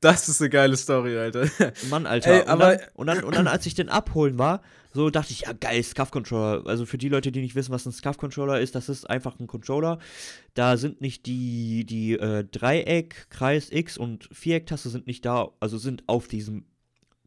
[0.00, 1.46] Das ist eine geile Story, Alter.
[1.90, 2.30] Mann, Alter.
[2.30, 4.62] Ey, und, dann, und, dann, und dann, als ich den abholen war,
[4.96, 6.66] so dachte ich, ja geil, Scuff-Controller.
[6.66, 9.46] Also für die Leute, die nicht wissen, was ein Scuff-Controller ist, das ist einfach ein
[9.46, 9.98] Controller.
[10.54, 15.76] Da sind nicht die, die äh, Dreieck, Kreis, X und Viereck-Taste sind nicht da, also
[15.76, 16.64] sind auf diesem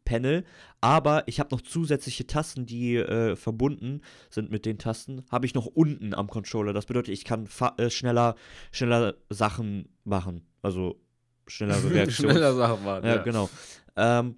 [0.04, 0.44] Panel.
[0.80, 4.00] Aber ich habe noch zusätzliche Tasten, die äh, verbunden
[4.30, 5.24] sind mit den Tasten.
[5.30, 6.72] Habe ich noch unten am Controller.
[6.72, 8.34] Das bedeutet, ich kann äh, schneller,
[8.72, 10.42] schneller Sachen machen.
[10.60, 11.00] Also
[11.46, 12.32] schnellere Reaktionen.
[12.32, 13.06] Schneller Sachen machen.
[13.06, 13.48] Ja, genau.
[13.94, 14.34] Ähm,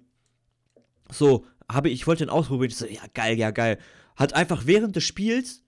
[1.09, 2.69] so, habe ich, wollte den ausprobieren.
[2.71, 3.77] Ich so, ja, geil, ja, geil.
[4.15, 5.63] Hat einfach während des Spiels,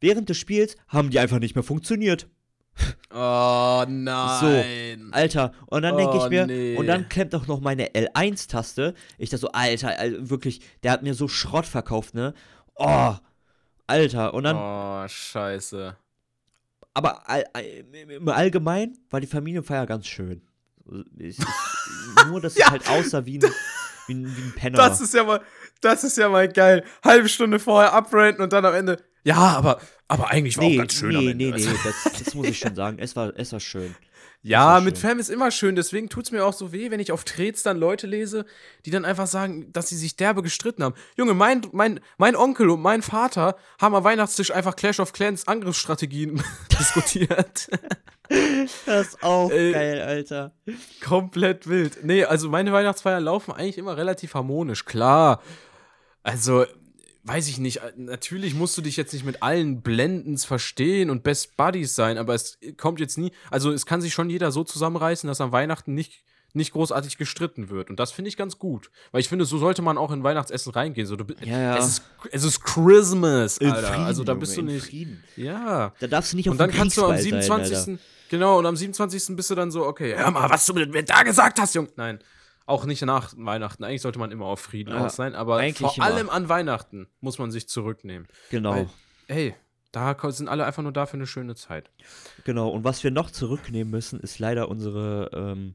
[0.00, 2.28] während des Spiels, haben die einfach nicht mehr funktioniert.
[3.10, 5.08] Oh nein.
[5.12, 6.76] Alter, und dann denke ich Oh, mir, nee.
[6.76, 8.94] und dann klemmt auch noch meine L1-Taste.
[9.16, 12.34] Ich dachte so, Alter, Al- wirklich, der hat mir so Schrott verkauft, ne?
[12.76, 13.14] Oh,
[13.86, 15.96] Alter, und dann, oh, scheiße.
[16.94, 20.42] aber all, all, im Allgemeinen war die Familienfeier ganz schön.
[22.28, 23.50] Nur, dass es halt aussah wie ein,
[24.08, 24.76] wie ein, wie ein Penner.
[24.76, 25.40] Das ist ja mal,
[25.80, 26.84] das ist ja mal geil.
[27.04, 29.02] Halbe Stunde vorher abranten und dann am Ende.
[29.24, 31.44] Ja, aber, aber eigentlich war auch ganz schön am nee, Ende.
[31.50, 32.98] nee, nee, das, das muss ich schon sagen.
[32.98, 33.94] Es war, es war schön.
[34.42, 35.10] Ja, mit schön.
[35.10, 37.62] Fam ist immer schön, deswegen tut es mir auch so weh, wenn ich auf Trets
[37.64, 38.46] dann Leute lese,
[38.86, 40.94] die dann einfach sagen, dass sie sich derbe gestritten haben.
[41.16, 45.48] Junge, mein, mein, mein Onkel und mein Vater haben am Weihnachtstisch einfach Clash of Clans
[45.48, 46.42] Angriffsstrategien
[46.78, 47.68] diskutiert.
[48.86, 50.52] Das ist auch Äh, geil, Alter.
[51.04, 52.04] Komplett wild.
[52.04, 55.42] Nee, also meine Weihnachtsfeiern laufen eigentlich immer relativ harmonisch, klar.
[56.22, 56.66] Also,
[57.28, 61.56] weiß ich nicht, natürlich musst du dich jetzt nicht mit allen blendens verstehen und Best
[61.56, 65.28] Buddies sein, aber es kommt jetzt nie, also es kann sich schon jeder so zusammenreißen,
[65.28, 66.22] dass an Weihnachten nicht
[66.54, 67.90] nicht großartig gestritten wird.
[67.90, 68.90] Und das finde ich ganz gut.
[69.12, 71.06] Weil ich finde, so sollte man auch in Weihnachtsessen reingehen.
[71.06, 71.76] So, du, Ja, ja.
[71.76, 72.02] Es, ist,
[72.32, 73.88] es ist Christmas, In Alter.
[73.88, 74.92] Frieden, also da Junge, bist du in nicht.
[75.36, 75.92] Ja.
[76.00, 77.76] Da darfst du nicht auf Und dann kannst du am Kriegsball sein, 27.
[77.76, 78.02] Alter.
[78.30, 79.36] genau, und am 27.
[79.36, 81.88] bist du dann so, okay, hör mal, was du mir da gesagt hast, Junge.
[81.96, 82.18] Nein.
[82.68, 83.82] Auch nicht nach Weihnachten.
[83.82, 86.04] Eigentlich sollte man immer auf Frieden Ja, aus sein, aber eigentlich vor immer.
[86.04, 88.28] allem an Weihnachten muss man sich zurücknehmen.
[88.50, 88.72] Genau.
[88.72, 88.88] Weil,
[89.28, 89.54] ey,
[89.90, 91.90] da sind alle einfach nur da für eine schöne Zeit.
[92.44, 95.74] Genau, und was wir noch zurücknehmen müssen, ist leider unsere ähm,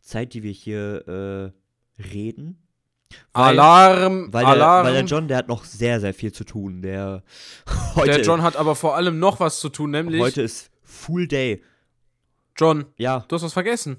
[0.00, 1.52] Zeit, die wir hier
[1.98, 2.58] äh, reden.
[3.32, 4.86] Weil- Alarm, Weil der, Alarm.
[4.86, 6.82] weil der John, der hat noch sehr, sehr viel zu tun.
[6.82, 7.22] Der
[7.94, 11.28] heute, der John hat aber vor allem noch was zu tun, nämlich heute ist Full
[11.28, 11.62] Day.
[12.56, 13.98] John, Ja, du hast was vergessen.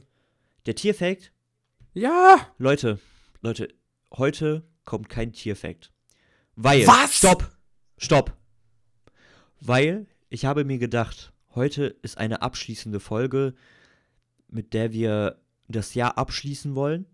[0.65, 1.31] der Tierfact.
[1.99, 2.47] Ja.
[2.57, 2.97] Leute,
[3.41, 3.67] Leute,
[4.13, 5.91] heute kommt kein Tierfact.
[6.55, 6.87] Weil.
[6.87, 7.17] Was?
[7.17, 7.51] Stopp!
[7.97, 8.37] Stopp!
[9.59, 13.53] Weil ich habe mir gedacht, heute ist eine abschließende Folge,
[14.47, 17.05] mit der wir das Jahr abschließen wollen.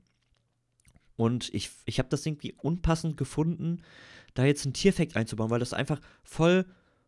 [1.15, 3.81] Und ich, ich habe das irgendwie unpassend gefunden,
[4.35, 6.63] da jetzt ein Tierfact einzubauen, weil das einfach voll,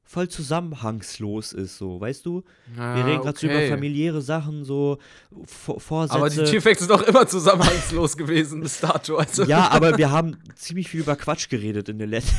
[0.07, 2.43] voll zusammenhangslos ist, so, weißt du?
[2.73, 4.99] Wir reden gerade so über familiäre Sachen, so
[5.45, 6.17] Vor Vorsätze.
[6.17, 9.17] Aber die Tierfacts sind doch immer zusammenhangslos gewesen bis dato.
[9.17, 9.43] Also.
[9.43, 12.37] Ja, aber wir haben ziemlich viel über Quatsch geredet in den letzten.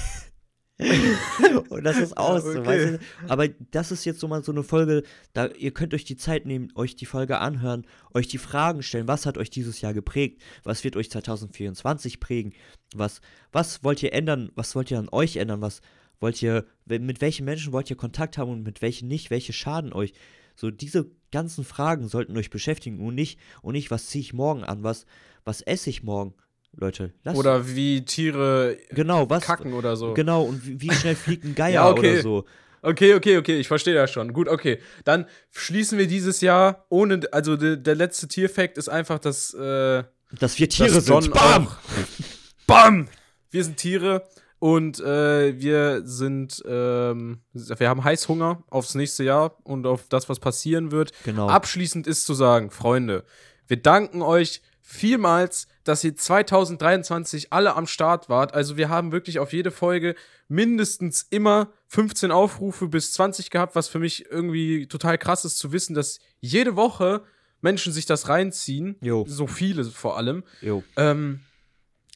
[1.69, 2.66] Und das ist auch so, okay.
[2.66, 2.99] weißt du?
[3.29, 5.03] Aber das ist jetzt so mal so eine Folge,
[5.33, 9.09] da ihr könnt euch die Zeit nehmen, euch die Folge anhören, euch die Fragen stellen,
[9.09, 12.55] was hat euch dieses Jahr geprägt, was wird euch 2024 prägen,
[12.95, 15.83] was, was wollt ihr ändern, was wollt ihr an euch ändern, was
[16.21, 19.93] wollt ihr, mit welchen Menschen wollt ihr Kontakt haben und mit welchen nicht, welche schaden
[19.93, 20.12] euch.
[20.57, 24.64] So diese ganzen Fragen sollten euch beschäftigen und nicht, und nicht, was ziehe ich morgen
[24.64, 25.07] an, was,
[25.45, 26.35] was esse ich morgen.
[26.73, 29.43] Leute, lasst Oder wie Tiere Genau, was?
[29.45, 30.14] kacken oder so.
[30.14, 32.12] Genau, und wie, wie schnell fliegt ein Geier Ja, okay.
[32.14, 32.45] oder so.
[32.83, 34.33] Okay, okay, okay, ich verstehe das schon.
[34.33, 34.79] Gut, okay.
[35.05, 40.05] Dann schließen wir dieses Jahr ohne, also de, der letzte Tierfact ist einfach, dass, äh,
[40.39, 41.33] Dass wir Tiere dass sind.
[41.33, 41.69] Bam!
[42.66, 43.09] Bam!
[43.51, 44.29] Wir sind Tiere
[44.59, 50.41] und äh, wir sind, ähm, wir haben Heißhunger aufs nächste Jahr und auf das, was
[50.41, 51.13] passieren wird.
[51.25, 51.49] Genau.
[51.49, 53.25] Abschließend ist zu sagen, Freunde,
[53.67, 58.55] wir danken euch vielmals, dass ihr 2023 alle am Start wart.
[58.55, 60.15] Also wir haben wirklich auf jede Folge
[60.49, 65.73] mindestens immer 15 Aufrufe bis 20 gehabt, was für mich irgendwie total krass ist zu
[65.73, 67.23] wissen, dass jede Woche
[67.61, 68.97] Menschen sich das reinziehen.
[69.01, 69.25] Jo.
[69.29, 70.43] So viele vor allem.
[70.63, 70.83] Jo.
[70.97, 71.41] Ähm,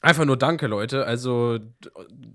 [0.03, 1.05] einfach nur danke, Leute.
[1.05, 1.57] Also,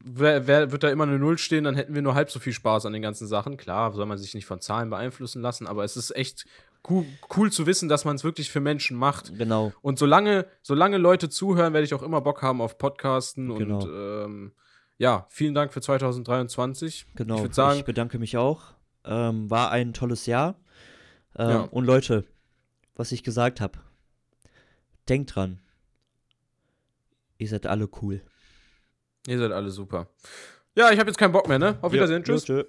[0.04, 2.52] wer, wer wird da immer eine Null stehen, dann hätten wir nur halb so viel
[2.52, 3.56] Spaß an den ganzen Sachen.
[3.56, 6.46] Klar, soll man sich nicht von Zahlen beeinflussen lassen, aber es ist echt
[6.88, 7.04] cool,
[7.36, 9.36] cool zu wissen, dass man es wirklich für Menschen macht.
[9.38, 9.72] Genau.
[9.82, 13.54] Und solange, solange Leute zuhören, werde ich auch immer Bock haben auf Podcasten.
[13.54, 13.78] Genau.
[13.78, 14.52] Und ähm,
[14.96, 17.06] ja, vielen Dank für 2023.
[17.14, 17.36] Genau.
[17.36, 18.62] Ich würde sagen, bedanke mich auch.
[19.04, 20.56] Ähm, war ein tolles Jahr.
[21.36, 21.60] Ähm, Ja.
[21.60, 22.24] Und Leute,
[22.96, 23.78] was ich gesagt habe,
[25.08, 25.60] denkt dran.
[27.38, 28.20] Ihr seid alle cool.
[29.26, 30.08] ihr seid alle super.
[30.74, 31.78] Ja, ich habe jetzt keinen Bock mehr, ne?
[31.82, 32.22] Auf Wiedersehen.
[32.22, 32.44] Ja, Tschüss.
[32.44, 32.64] tschö.